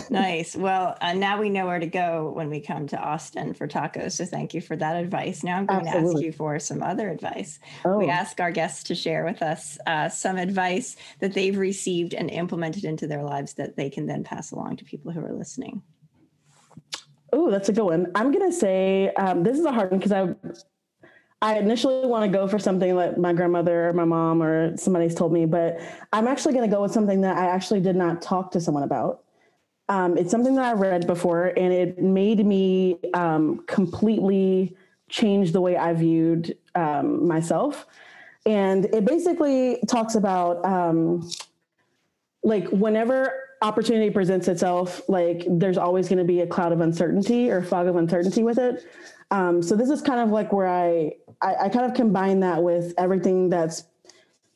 Nice. 0.09 0.55
Well, 0.55 0.97
uh, 1.01 1.13
now 1.13 1.39
we 1.39 1.49
know 1.49 1.65
where 1.65 1.79
to 1.79 1.87
go 1.87 2.31
when 2.33 2.49
we 2.49 2.59
come 2.59 2.87
to 2.87 2.97
Austin 2.97 3.53
for 3.53 3.67
tacos. 3.67 4.13
So 4.13 4.25
thank 4.25 4.53
you 4.53 4.61
for 4.61 4.75
that 4.75 4.95
advice. 4.95 5.43
Now 5.43 5.57
I'm 5.57 5.65
going 5.65 5.85
to 5.85 5.91
ask 5.91 6.19
you 6.19 6.31
for 6.31 6.59
some 6.59 6.83
other 6.83 7.09
advice. 7.09 7.59
Oh. 7.85 7.97
We 7.97 8.09
ask 8.09 8.39
our 8.39 8.51
guests 8.51 8.83
to 8.85 8.95
share 8.95 9.25
with 9.25 9.41
us 9.41 9.77
uh, 9.87 10.09
some 10.09 10.37
advice 10.37 10.95
that 11.19 11.33
they've 11.33 11.57
received 11.57 12.13
and 12.13 12.29
implemented 12.29 12.85
into 12.85 13.07
their 13.07 13.23
lives 13.23 13.53
that 13.55 13.75
they 13.75 13.89
can 13.89 14.05
then 14.05 14.23
pass 14.23 14.51
along 14.51 14.77
to 14.77 14.85
people 14.85 15.11
who 15.11 15.23
are 15.23 15.33
listening. 15.33 15.81
Oh, 17.33 17.49
that's 17.49 17.69
a 17.69 17.73
good 17.73 17.85
one. 17.85 18.11
I'm 18.15 18.31
gonna 18.31 18.51
say 18.51 19.09
um, 19.13 19.43
this 19.43 19.57
is 19.57 19.65
a 19.65 19.71
hard 19.71 19.91
one 19.91 19.99
because 19.99 20.11
I 20.11 20.35
I 21.41 21.57
initially 21.57 22.05
want 22.05 22.29
to 22.29 22.37
go 22.37 22.47
for 22.47 22.59
something 22.59 22.95
that 22.97 23.17
my 23.17 23.33
grandmother 23.33 23.89
or 23.89 23.93
my 23.93 24.05
mom 24.05 24.43
or 24.43 24.77
somebody's 24.77 25.15
told 25.15 25.33
me, 25.33 25.45
but 25.45 25.79
I'm 26.13 26.27
actually 26.27 26.53
gonna 26.53 26.67
go 26.67 26.81
with 26.81 26.91
something 26.91 27.21
that 27.21 27.37
I 27.37 27.47
actually 27.47 27.79
did 27.79 27.95
not 27.95 28.21
talk 28.21 28.51
to 28.51 28.61
someone 28.61 28.83
about. 28.83 29.23
Um, 29.91 30.17
it's 30.17 30.31
something 30.31 30.55
that 30.55 30.63
I 30.63 30.71
read 30.71 31.05
before, 31.05 31.47
and 31.57 31.73
it 31.73 31.99
made 31.99 32.45
me 32.45 32.97
um, 33.13 33.61
completely 33.67 34.77
change 35.09 35.51
the 35.51 35.59
way 35.59 35.75
I 35.75 35.91
viewed 35.91 36.57
um, 36.75 37.27
myself. 37.27 37.85
And 38.45 38.85
it 38.85 39.03
basically 39.03 39.83
talks 39.89 40.15
about 40.15 40.63
um, 40.65 41.29
like 42.41 42.69
whenever 42.69 43.33
opportunity 43.61 44.09
presents 44.09 44.47
itself, 44.47 45.01
like 45.09 45.43
there's 45.49 45.77
always 45.77 46.07
going 46.07 46.19
to 46.19 46.23
be 46.23 46.39
a 46.39 46.47
cloud 46.47 46.71
of 46.71 46.79
uncertainty 46.79 47.51
or 47.51 47.61
fog 47.61 47.87
of 47.87 47.97
uncertainty 47.97 48.43
with 48.43 48.59
it. 48.59 48.85
Um, 49.29 49.61
so 49.61 49.75
this 49.75 49.89
is 49.89 50.01
kind 50.01 50.21
of 50.21 50.29
like 50.29 50.53
where 50.53 50.69
I, 50.69 51.15
I 51.41 51.65
I 51.65 51.69
kind 51.69 51.85
of 51.85 51.93
combine 51.93 52.39
that 52.39 52.63
with 52.63 52.93
everything 52.97 53.49
that's 53.49 53.83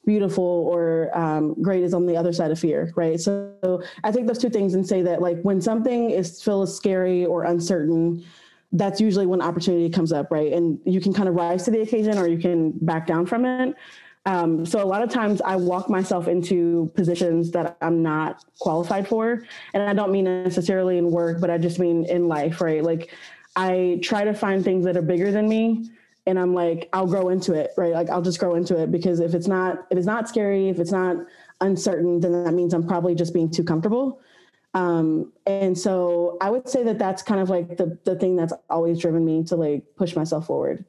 beautiful 0.06 0.44
or 0.44 1.16
um, 1.18 1.56
great 1.62 1.84
is 1.84 1.94
on 1.94 2.06
the 2.06 2.16
other 2.16 2.32
side 2.32 2.52
of 2.52 2.60
fear, 2.60 2.92
right? 2.96 3.20
So 3.20 3.82
I 4.04 4.12
take 4.12 4.28
those 4.28 4.38
two 4.38 4.50
things 4.50 4.74
and 4.74 4.88
say 4.88 5.02
that 5.02 5.22
like 5.22 5.42
when 5.42 5.62
something 5.62 6.12
is 6.12 6.42
feels 6.42 6.76
scary 6.76 7.26
or 7.26 7.44
uncertain, 7.44 8.24
that's 8.72 9.00
usually 9.00 9.26
when 9.26 9.42
opportunity 9.42 9.90
comes 9.90 10.12
up, 10.12 10.32
right? 10.32 10.52
And 10.52 10.80
you 10.86 11.00
can 11.00 11.14
kind 11.14 11.30
of 11.30 11.36
rise 11.36 11.64
to 11.64 11.72
the 11.72 11.82
occasion 11.82 12.18
or 12.18 12.28
you 12.28 12.38
can 12.38 12.72
back 12.72 13.08
down 13.08 13.26
from 13.26 13.46
it. 13.46 13.76
Um, 14.28 14.66
so 14.66 14.84
a 14.84 14.86
lot 14.86 15.04
of 15.04 15.10
times 15.10 15.40
I 15.42 15.56
walk 15.56 15.90
myself 15.90 16.28
into 16.28 16.92
positions 16.96 17.52
that 17.52 17.78
I'm 17.82 18.02
not 18.02 18.44
qualified 18.60 19.08
for. 19.08 19.44
And 19.74 19.84
I 19.84 19.94
don't 19.94 20.12
mean 20.12 20.26
necessarily 20.26 20.98
in 20.98 21.12
work, 21.12 21.40
but 21.40 21.50
I 21.50 21.58
just 21.58 21.78
mean 21.78 22.06
in 22.06 22.28
life, 22.28 22.60
right? 22.60 22.84
Like 22.84 23.14
I 23.56 24.00
try 24.02 24.24
to 24.24 24.34
find 24.34 24.64
things 24.64 24.84
that 24.86 24.98
are 24.98 25.04
bigger 25.04 25.32
than 25.32 25.48
me 25.48 25.92
and 26.28 26.40
I'm 26.40 26.54
like, 26.54 26.90
I'll 26.94 27.08
grow 27.08 27.30
into 27.30 27.54
it, 27.54 27.72
right? 27.78 27.94
Like 27.94 28.10
I'll 28.10 28.22
just 28.22 28.40
grow 28.40 28.56
into 28.56 28.82
it 28.82 28.92
because 28.92 29.20
if 29.20 29.34
it's 29.34 29.48
not, 29.48 29.86
if 29.92 29.98
it's 29.98 30.08
not 30.08 30.28
scary, 30.28 30.70
if 30.70 30.80
it's 30.80 30.92
not 30.92 31.18
uncertain, 31.62 32.20
then 32.20 32.44
that 32.44 32.54
means 32.54 32.74
I'm 32.74 32.88
probably 32.88 33.16
just 33.16 33.34
being 33.34 33.50
too 33.50 33.64
comfortable. 33.64 34.20
Um, 34.74 35.32
and 35.46 35.78
so 35.78 36.38
I 36.42 36.50
would 36.50 36.68
say 36.68 36.84
that 36.84 37.00
that's 37.00 37.22
kind 37.22 37.40
of 37.40 37.50
like 37.50 37.78
the, 37.78 37.98
the 38.04 38.16
thing 38.16 38.36
that's 38.36 38.54
always 38.70 39.00
driven 39.00 39.24
me 39.24 39.44
to 39.46 39.56
like 39.56 39.84
push 39.96 40.16
myself 40.16 40.48
forward. 40.48 40.84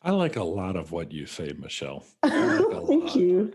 I 0.00 0.12
like 0.12 0.36
a 0.36 0.44
lot 0.44 0.76
of 0.76 0.92
what 0.92 1.10
you 1.10 1.26
say, 1.26 1.52
Michelle. 1.58 2.04
Like 2.22 2.86
Thank 2.86 3.16
you. 3.16 3.52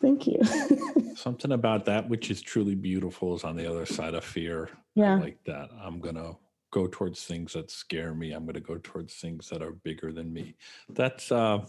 Thank 0.00 0.26
you. 0.26 0.40
Something 1.16 1.52
about 1.52 1.84
that 1.84 2.08
which 2.08 2.30
is 2.30 2.40
truly 2.40 2.74
beautiful 2.74 3.34
is 3.34 3.44
on 3.44 3.56
the 3.56 3.70
other 3.70 3.86
side 3.86 4.14
of 4.14 4.24
fear. 4.24 4.70
Yeah. 4.94 5.14
I 5.14 5.18
like 5.18 5.38
that. 5.44 5.70
I'm 5.80 6.00
gonna 6.00 6.36
go 6.74 6.88
towards 6.90 7.24
things 7.24 7.52
that 7.52 7.70
scare 7.70 8.14
me. 8.14 8.32
I'm 8.32 8.44
gonna 8.44 8.58
go 8.60 8.78
towards 8.82 9.14
things 9.14 9.48
that 9.48 9.62
are 9.62 9.70
bigger 9.70 10.12
than 10.12 10.32
me. 10.32 10.56
That's 10.90 11.30
uh 11.30 11.64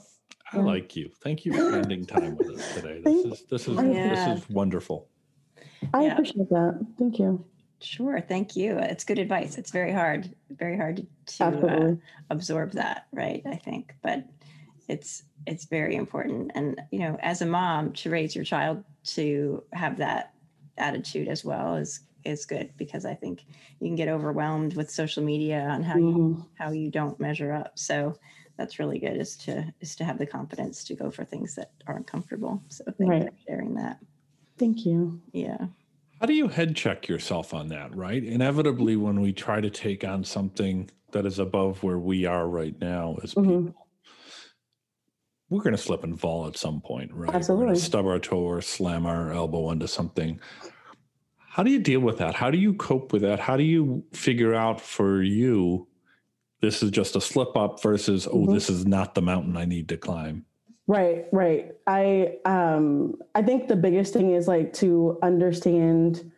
I 0.51 0.57
Yeah. 0.57 0.63
like 0.63 0.95
you. 0.95 1.11
Thank 1.23 1.45
you 1.45 1.53
for 1.53 1.59
spending 1.71 2.05
time 2.05 2.35
with 2.35 2.49
us 2.49 2.73
today. 2.73 3.01
This 3.03 3.25
is 3.25 3.45
this 3.49 3.67
is 3.67 3.77
Yeah. 3.77 4.09
this 4.09 4.27
is 4.27 4.49
wonderful. 4.49 5.07
I 5.93 6.05
Yeah. 6.05 6.13
appreciate 6.13 6.49
that. 6.49 6.85
Thank 6.97 7.19
you. 7.19 7.45
Sure, 7.81 8.19
thank 8.19 8.55
you. 8.55 8.79
It's 8.79 9.03
good 9.03 9.19
advice. 9.19 9.57
It's 9.59 9.69
very 9.69 9.91
hard, 9.91 10.33
very 10.49 10.77
hard 10.77 11.05
to 11.37 11.45
uh, 11.45 11.95
absorb 12.31 12.71
that, 12.71 13.05
right? 13.11 13.43
I 13.45 13.57
think, 13.57 13.93
but 14.01 14.25
it's 14.87 15.23
it's 15.45 15.65
very 15.65 15.95
important, 15.95 16.51
and 16.55 16.81
you 16.91 16.99
know, 16.99 17.15
as 17.21 17.43
a 17.43 17.45
mom, 17.45 17.93
to 17.93 18.09
raise 18.09 18.33
your 18.35 18.45
child 18.45 18.83
to 19.15 19.63
have 19.73 19.97
that 19.97 20.33
attitude 20.77 21.27
as 21.27 21.45
well 21.45 21.75
is 21.75 21.99
is 22.25 22.45
good 22.45 22.73
because 22.77 23.05
I 23.05 23.13
think 23.15 23.45
you 23.79 23.87
can 23.87 23.95
get 23.95 24.07
overwhelmed 24.07 24.75
with 24.75 24.89
social 24.89 25.23
media 25.23 25.61
on 25.61 25.83
how 25.83 25.97
you 25.97 26.03
Mhm. 26.13 26.45
how 26.55 26.71
you 26.71 26.89
don't 26.91 27.19
measure 27.19 27.53
up. 27.53 27.77
So 27.77 28.17
that's 28.57 28.79
really 28.79 28.99
good 28.99 29.17
is 29.17 29.37
to 29.37 29.73
is 29.79 29.95
to 29.97 30.03
have 30.03 30.17
the 30.17 30.25
confidence 30.25 30.83
to 30.85 30.95
go 30.95 31.11
for 31.11 31.23
things 31.23 31.55
that 31.55 31.71
aren't 31.87 32.07
comfortable. 32.07 32.63
So 32.69 32.83
thank 32.97 33.13
you 33.13 33.29
for 33.29 33.37
sharing 33.47 33.73
that. 33.75 33.99
Thank 34.57 34.85
you. 34.85 35.21
Yeah. 35.33 35.67
How 36.19 36.25
do 36.25 36.33
you 36.33 36.47
head 36.47 36.75
check 36.75 37.07
yourself 37.07 37.53
on 37.53 37.67
that, 37.69 37.93
right? 37.95 38.23
Inevitably, 38.23 38.95
when 38.95 39.19
we 39.21 39.33
try 39.33 39.59
to 39.61 39.69
take 39.69 40.03
on 40.03 40.23
something 40.23 40.89
that 41.11 41.25
is 41.25 41.39
above 41.39 41.83
where 41.83 41.99
we 41.99 42.25
are 42.25 42.47
right 42.47 42.79
now 42.79 43.17
as 43.21 43.33
Mhm. 43.35 43.67
people, 43.67 43.87
we're 45.49 45.61
going 45.61 45.75
to 45.75 45.81
slip 45.81 46.03
and 46.05 46.19
fall 46.19 46.47
at 46.47 46.55
some 46.57 46.79
point, 46.81 47.11
right? 47.13 47.27
We're 47.27 47.31
going 47.31 47.35
Absolutely. 47.35 47.75
to 47.75 47.81
stub 47.81 48.05
our 48.05 48.17
toe 48.19 48.39
or 48.39 48.61
slam 48.61 49.05
our 49.05 49.31
elbow 49.31 49.69
into 49.71 49.87
something. 49.89 50.39
How 51.55 51.63
do 51.63 51.71
you 51.71 51.79
deal 51.79 52.01
with 52.01 52.17
that? 52.17 52.35
How 52.35 52.51
do 52.51 52.57
you 52.57 52.73
cope 52.73 53.13
with 53.13 53.21
that? 53.21 53.39
How 53.39 53.55
do 53.55 53.63
you 53.63 54.03
figure 54.11 54.53
out 54.53 54.81
for 54.81 55.23
you 55.23 55.87
this 56.59 56.83
is 56.83 56.91
just 56.91 57.15
a 57.15 57.21
slip 57.21 57.55
up 57.55 57.81
versus, 57.81 58.27
oh, 58.27 58.45
Mhm. 58.45 58.53
this 58.53 58.69
is 58.69 58.85
not 58.85 59.15
the 59.15 59.21
mountain 59.21 59.55
I 59.55 59.63
need 59.63 59.87
to 59.87 59.95
climb? 59.95 60.43
Right, 60.85 61.27
right. 61.31 61.71
I 61.87 62.39
um 62.43 63.15
I 63.33 63.41
think 63.41 63.69
the 63.69 63.77
biggest 63.77 64.11
thing 64.11 64.31
is 64.31 64.49
like 64.49 64.73
to 64.83 65.17
understand 65.23 66.29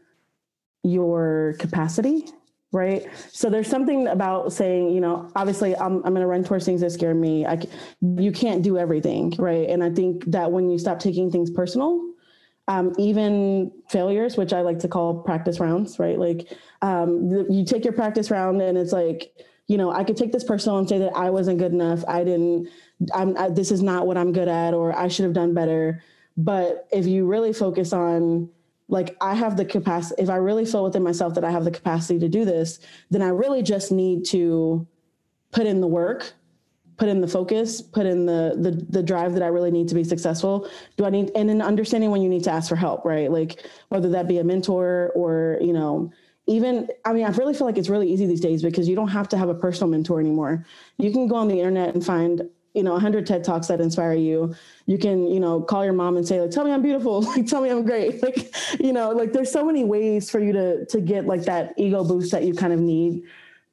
your 0.84 1.56
capacity, 1.58 2.25
right? 2.71 3.08
So 3.32 3.49
there's 3.49 3.67
something 3.67 4.06
about 4.10 4.53
saying, 4.53 4.91
you 4.91 5.01
know, 5.01 5.32
obviously 5.36 5.75
I'm 5.75 5.95
I'm 6.06 6.13
going 6.13 6.21
to 6.21 6.27
run 6.27 6.43
towards 6.43 6.63
things 6.65 6.82
that 6.82 6.91
scare 6.91 7.15
me. 7.15 7.43
I 7.43 7.58
c- 7.60 7.69
you 8.19 8.32
can't 8.32 8.62
do 8.62 8.77
everything, 8.77 9.34
right? 9.39 9.67
And 9.67 9.84
I 9.84 9.89
think 9.89 10.25
that 10.25 10.51
when 10.51 10.69
you 10.69 10.77
stop 10.77 10.99
taking 10.99 11.32
things 11.32 11.49
personal, 11.49 12.03
um, 12.67 12.93
even 12.97 13.71
failures, 13.89 14.36
which 14.38 14.53
I 14.53 14.62
like 14.62 14.80
to 14.80 14.88
call 14.88 15.21
practice 15.21 15.60
rounds, 15.60 15.99
right? 15.99 16.19
Like 16.19 16.51
um, 16.82 17.30
you 17.49 17.63
take 17.65 17.84
your 17.84 17.93
practice 17.93 18.30
round 18.30 18.62
and 18.62 18.77
it's 18.77 18.91
like, 18.91 19.32
you 19.67 19.77
know, 19.77 19.91
I 19.91 20.03
could 20.03 20.17
take 20.17 20.32
this 20.32 20.43
personal 20.43 20.77
and 20.77 20.88
say 20.88 20.97
that 20.99 21.15
I 21.15 21.30
wasn't 21.30 21.60
good 21.60 21.71
enough. 21.71 22.03
I 22.08 22.23
didn't, 22.23 22.69
I'm, 23.13 23.38
I, 23.38 23.49
this 23.49 23.71
is 23.71 23.82
not 23.82 24.08
what 24.08 24.17
I'm 24.17 24.32
good 24.32 24.47
at, 24.47 24.73
or 24.73 24.97
I 24.97 25.08
should 25.08 25.23
have 25.23 25.34
done 25.34 25.53
better. 25.53 26.03
But 26.38 26.88
if 26.91 27.06
you 27.06 27.25
really 27.25 27.53
focus 27.53 27.93
on, 27.93 28.49
like, 28.89 29.17
I 29.19 29.34
have 29.36 29.58
the 29.58 29.65
capacity, 29.65 30.21
if 30.21 30.30
I 30.30 30.38
really 30.38 30.65
feel 30.65 30.84
within 30.84 31.03
myself 31.03 31.34
that 31.34 31.43
I 31.43 31.51
have 31.51 31.65
the 31.65 31.71
capacity 31.71 32.19
to 32.19 32.30
do 32.30 32.45
this, 32.45 32.80
then 33.10 33.21
I 33.21 33.30
really 33.30 33.62
just 33.62 33.91
need 33.91 34.23
to 34.27 34.88
put 35.51 35.65
in 35.65 35.82
the 35.82 35.88
work 35.88 36.34
put 36.97 37.07
in 37.07 37.21
the 37.21 37.27
focus, 37.27 37.81
put 37.81 38.05
in 38.05 38.25
the 38.25 38.55
the 38.60 38.71
the 38.89 39.03
drive 39.03 39.33
that 39.33 39.43
I 39.43 39.47
really 39.47 39.71
need 39.71 39.88
to 39.89 39.95
be 39.95 40.03
successful? 40.03 40.69
Do 40.97 41.05
I 41.05 41.10
need 41.10 41.31
and 41.36 41.49
then 41.49 41.62
understanding 41.62 42.12
when 42.12 42.21
you 42.21 42.29
need 42.29 42.43
to 42.45 42.51
ask 42.51 42.69
for 42.69 42.75
help, 42.75 43.05
right? 43.05 43.31
Like 43.31 43.63
whether 43.89 44.10
that 44.10 44.27
be 44.27 44.39
a 44.39 44.43
mentor 44.43 45.12
or, 45.15 45.57
you 45.62 45.73
know, 45.73 46.12
even 46.47 46.88
I 47.05 47.13
mean, 47.13 47.25
I 47.25 47.29
really 47.29 47.53
feel 47.53 47.67
like 47.67 47.77
it's 47.77 47.89
really 47.89 48.12
easy 48.12 48.25
these 48.25 48.41
days 48.41 48.63
because 48.63 48.88
you 48.88 48.95
don't 48.95 49.10
have 49.10 49.29
to 49.29 49.38
have 49.38 49.49
a 49.49 49.55
personal 49.55 49.89
mentor 49.89 50.19
anymore. 50.19 50.65
You 50.97 51.12
can 51.12 51.27
go 51.27 51.36
on 51.36 51.47
the 51.47 51.60
internet 51.60 51.93
and 51.93 52.05
find 52.05 52.49
you 52.73 52.83
know 52.83 52.91
a 52.91 53.01
100 53.01 53.25
ted 53.25 53.43
talks 53.43 53.67
that 53.67 53.81
inspire 53.81 54.13
you 54.13 54.53
you 54.86 54.99
can 54.99 55.27
you 55.27 55.39
know 55.39 55.60
call 55.60 55.83
your 55.83 55.93
mom 55.93 56.15
and 56.15 56.27
say 56.27 56.39
like 56.39 56.51
tell 56.51 56.63
me 56.63 56.71
i'm 56.71 56.83
beautiful 56.83 57.21
like 57.33 57.47
tell 57.47 57.62
me 57.62 57.69
i'm 57.69 57.83
great 57.83 58.21
like 58.27 58.53
you 58.79 58.93
know 58.93 59.10
like 59.10 59.33
there's 59.33 59.51
so 59.51 59.65
many 59.65 59.83
ways 59.83 60.29
for 60.29 60.39
you 60.39 60.53
to 60.53 60.86
to 60.86 61.01
get 61.01 61.25
like 61.25 61.41
that 61.41 61.73
ego 61.77 62.03
boost 62.03 62.31
that 62.31 62.43
you 62.43 62.53
kind 62.53 62.71
of 62.71 62.79
need 62.79 63.23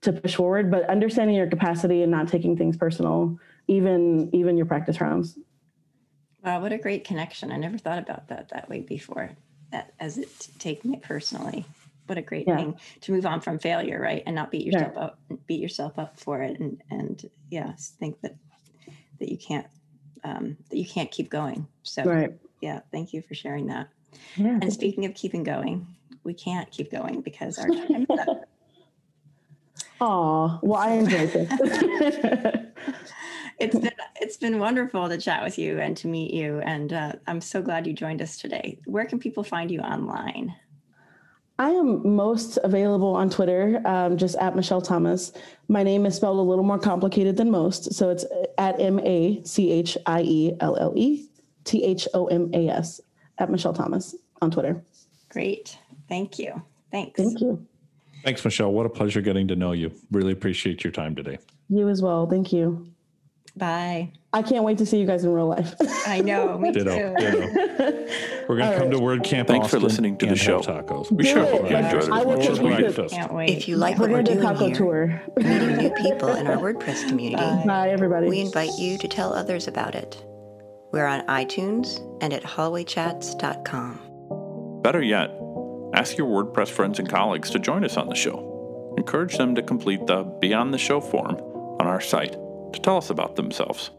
to 0.04 0.12
push 0.12 0.34
forward 0.34 0.70
but 0.70 0.88
understanding 0.88 1.36
your 1.36 1.46
capacity 1.46 2.02
and 2.02 2.10
not 2.10 2.28
taking 2.28 2.56
things 2.56 2.76
personal 2.76 3.36
even 3.66 4.30
even 4.34 4.56
your 4.56 4.66
practice 4.66 5.00
rounds 5.00 5.38
wow 6.44 6.60
what 6.60 6.72
a 6.72 6.78
great 6.78 7.04
connection 7.04 7.50
i 7.50 7.56
never 7.56 7.78
thought 7.78 7.98
about 7.98 8.28
that 8.28 8.48
that 8.50 8.68
way 8.68 8.80
before 8.80 9.30
that 9.72 9.92
as 10.00 10.18
it 10.18 10.48
taking 10.58 10.94
it 10.94 11.02
personally 11.02 11.64
what 12.06 12.18
a 12.18 12.22
great 12.22 12.46
yeah. 12.46 12.56
thing 12.56 12.76
to 13.00 13.12
move 13.12 13.24
on 13.24 13.40
from 13.40 13.58
failure 13.58 14.00
right 14.00 14.22
and 14.26 14.34
not 14.36 14.50
beat 14.50 14.66
yourself 14.66 14.96
up 14.96 15.18
beat 15.46 15.60
yourself 15.60 15.98
up 15.98 16.18
for 16.18 16.42
it 16.42 16.60
and 16.60 16.82
and 16.90 17.30
yeah 17.50 17.72
think 17.98 18.20
that 18.20 18.36
that 19.18 19.30
you 19.30 19.38
can't 19.38 19.66
um, 20.24 20.56
that 20.70 20.76
you 20.76 20.86
can't 20.86 21.10
keep 21.10 21.30
going. 21.30 21.68
So 21.82 22.02
right. 22.02 22.32
yeah, 22.60 22.80
thank 22.90 23.12
you 23.12 23.22
for 23.22 23.34
sharing 23.34 23.66
that. 23.66 23.88
Yeah. 24.36 24.58
And 24.60 24.72
speaking 24.72 25.04
of 25.04 25.14
keeping 25.14 25.42
going, 25.42 25.86
we 26.24 26.34
can't 26.34 26.70
keep 26.70 26.90
going 26.90 27.20
because 27.20 27.58
our 27.58 27.68
time 27.86 28.06
is 28.08 28.18
up. 28.18 28.44
Oh, 30.00 30.58
well, 30.62 30.80
I 30.80 30.92
enjoyed 30.92 31.30
this. 31.30 31.48
it's 33.58 33.78
been 33.78 33.92
it's 34.20 34.36
been 34.36 34.58
wonderful 34.58 35.08
to 35.08 35.18
chat 35.18 35.42
with 35.42 35.58
you 35.58 35.78
and 35.78 35.96
to 35.98 36.08
meet 36.08 36.34
you, 36.34 36.60
and 36.60 36.92
uh, 36.92 37.12
I'm 37.26 37.40
so 37.40 37.62
glad 37.62 37.86
you 37.86 37.92
joined 37.92 38.20
us 38.20 38.36
today. 38.36 38.78
Where 38.86 39.06
can 39.06 39.18
people 39.18 39.44
find 39.44 39.70
you 39.70 39.80
online? 39.80 40.54
I 41.58 41.70
am 41.70 42.16
most 42.16 42.58
available 42.64 43.14
on 43.14 43.30
Twitter, 43.30 43.80
um, 43.84 44.16
just 44.16 44.34
at 44.36 44.54
Machielle 44.54 44.82
Thomas. 44.82 45.32
My 45.68 45.84
name 45.84 46.04
is 46.04 46.16
spelled 46.16 46.38
a 46.38 46.42
little 46.42 46.64
more 46.64 46.80
complicated 46.80 47.36
than 47.36 47.50
most. 47.50 47.94
So 47.94 48.10
it's 48.10 48.24
at 48.58 48.80
M 48.80 48.98
A 49.00 49.40
C 49.44 49.70
H 49.70 49.96
I 50.06 50.22
E 50.22 50.52
L 50.60 50.76
L 50.76 50.92
E 50.96 51.28
T 51.62 51.84
H 51.84 52.08
O 52.12 52.26
M 52.26 52.50
A 52.54 52.68
S 52.68 53.00
at 53.38 53.50
Machielle 53.50 53.74
Thomas 53.74 54.16
on 54.42 54.50
Twitter. 54.50 54.82
Great. 55.28 55.78
Thank 56.08 56.40
you. 56.40 56.60
Thanks. 56.90 57.16
Thank 57.16 57.40
you. 57.40 57.64
Thanks, 58.24 58.40
Machielle. 58.42 58.72
What 58.72 58.86
a 58.86 58.88
pleasure 58.88 59.20
getting 59.20 59.48
to 59.48 59.56
know 59.56 59.72
you. 59.72 59.92
Really 60.10 60.32
appreciate 60.32 60.82
your 60.82 60.92
time 60.92 61.14
today. 61.14 61.38
You 61.68 61.88
as 61.88 62.00
well. 62.00 62.26
Thank 62.26 62.52
you. 62.52 62.86
Bye. 63.56 64.12
I 64.32 64.42
can't 64.42 64.64
wait 64.64 64.78
to 64.78 64.86
see 64.86 64.98
you 64.98 65.06
guys 65.06 65.22
in 65.24 65.32
real 65.32 65.46
life. 65.46 65.74
I 66.08 66.20
know. 66.20 66.58
Me 66.64 66.72
ditto, 66.72 66.92
too. 66.92 67.14
Ditto. 67.16 68.08
We're 68.48 68.56
gonna 68.58 68.76
come 68.76 68.88
right. 68.88 68.90
to 68.90 68.98
WordCamp. 68.98 69.46
Thanks 69.46 69.66
Austin 69.66 69.80
for 69.80 69.86
listening 69.86 70.16
to 70.18 70.26
the 70.26 70.34
show. 70.36 70.60
Tacos. 70.60 71.12
We 71.12 71.24
sure 71.24 71.44
hope 71.44 71.70
you 71.70 71.76
enjoyed 71.76 72.04
it. 72.04 72.10
I 72.10 72.24
will 72.24 72.38
take 72.38 73.10
Can't 73.10 73.32
wait. 73.32 73.50
If 73.50 73.68
you 73.68 73.76
like 73.76 73.98
we're 73.98 74.08
what 74.08 74.10
we're 74.10 74.22
doing 74.22 74.40
taco 74.40 74.66
here, 74.66 74.74
tour. 74.74 75.22
meeting 75.36 75.76
new 75.76 75.90
people 75.90 76.30
in 76.30 76.48
our 76.48 76.56
WordPress 76.74 77.06
community. 77.08 77.36
Bye. 77.36 77.62
Bye, 77.64 77.90
everybody. 77.90 78.28
We 78.28 78.40
invite 78.40 78.76
you 78.76 78.98
to 78.98 79.06
tell 79.06 79.32
others 79.32 79.68
about 79.68 79.94
it. 79.94 80.20
We're 80.90 81.06
on 81.06 81.24
iTunes 81.26 82.00
and 82.22 82.32
at 82.32 82.42
hallwaychats.com. 82.42 84.00
Better 84.82 85.02
yet, 85.02 85.30
ask 85.94 86.18
your 86.18 86.26
WordPress 86.26 86.68
friends 86.68 86.98
and 86.98 87.08
colleagues 87.08 87.50
to 87.50 87.58
join 87.58 87.84
us 87.84 87.96
on 87.96 88.08
the 88.08 88.14
show. 88.14 88.94
Encourage 88.98 89.36
them 89.36 89.54
to 89.54 89.62
complete 89.62 90.06
the 90.06 90.24
Beyond 90.24 90.74
the 90.74 90.78
Show 90.78 91.00
form 91.00 91.36
on 91.80 91.86
our 91.86 92.00
site 92.00 92.32
to 92.32 92.80
tell 92.82 92.96
us 92.96 93.10
about 93.10 93.36
themselves. 93.36 93.90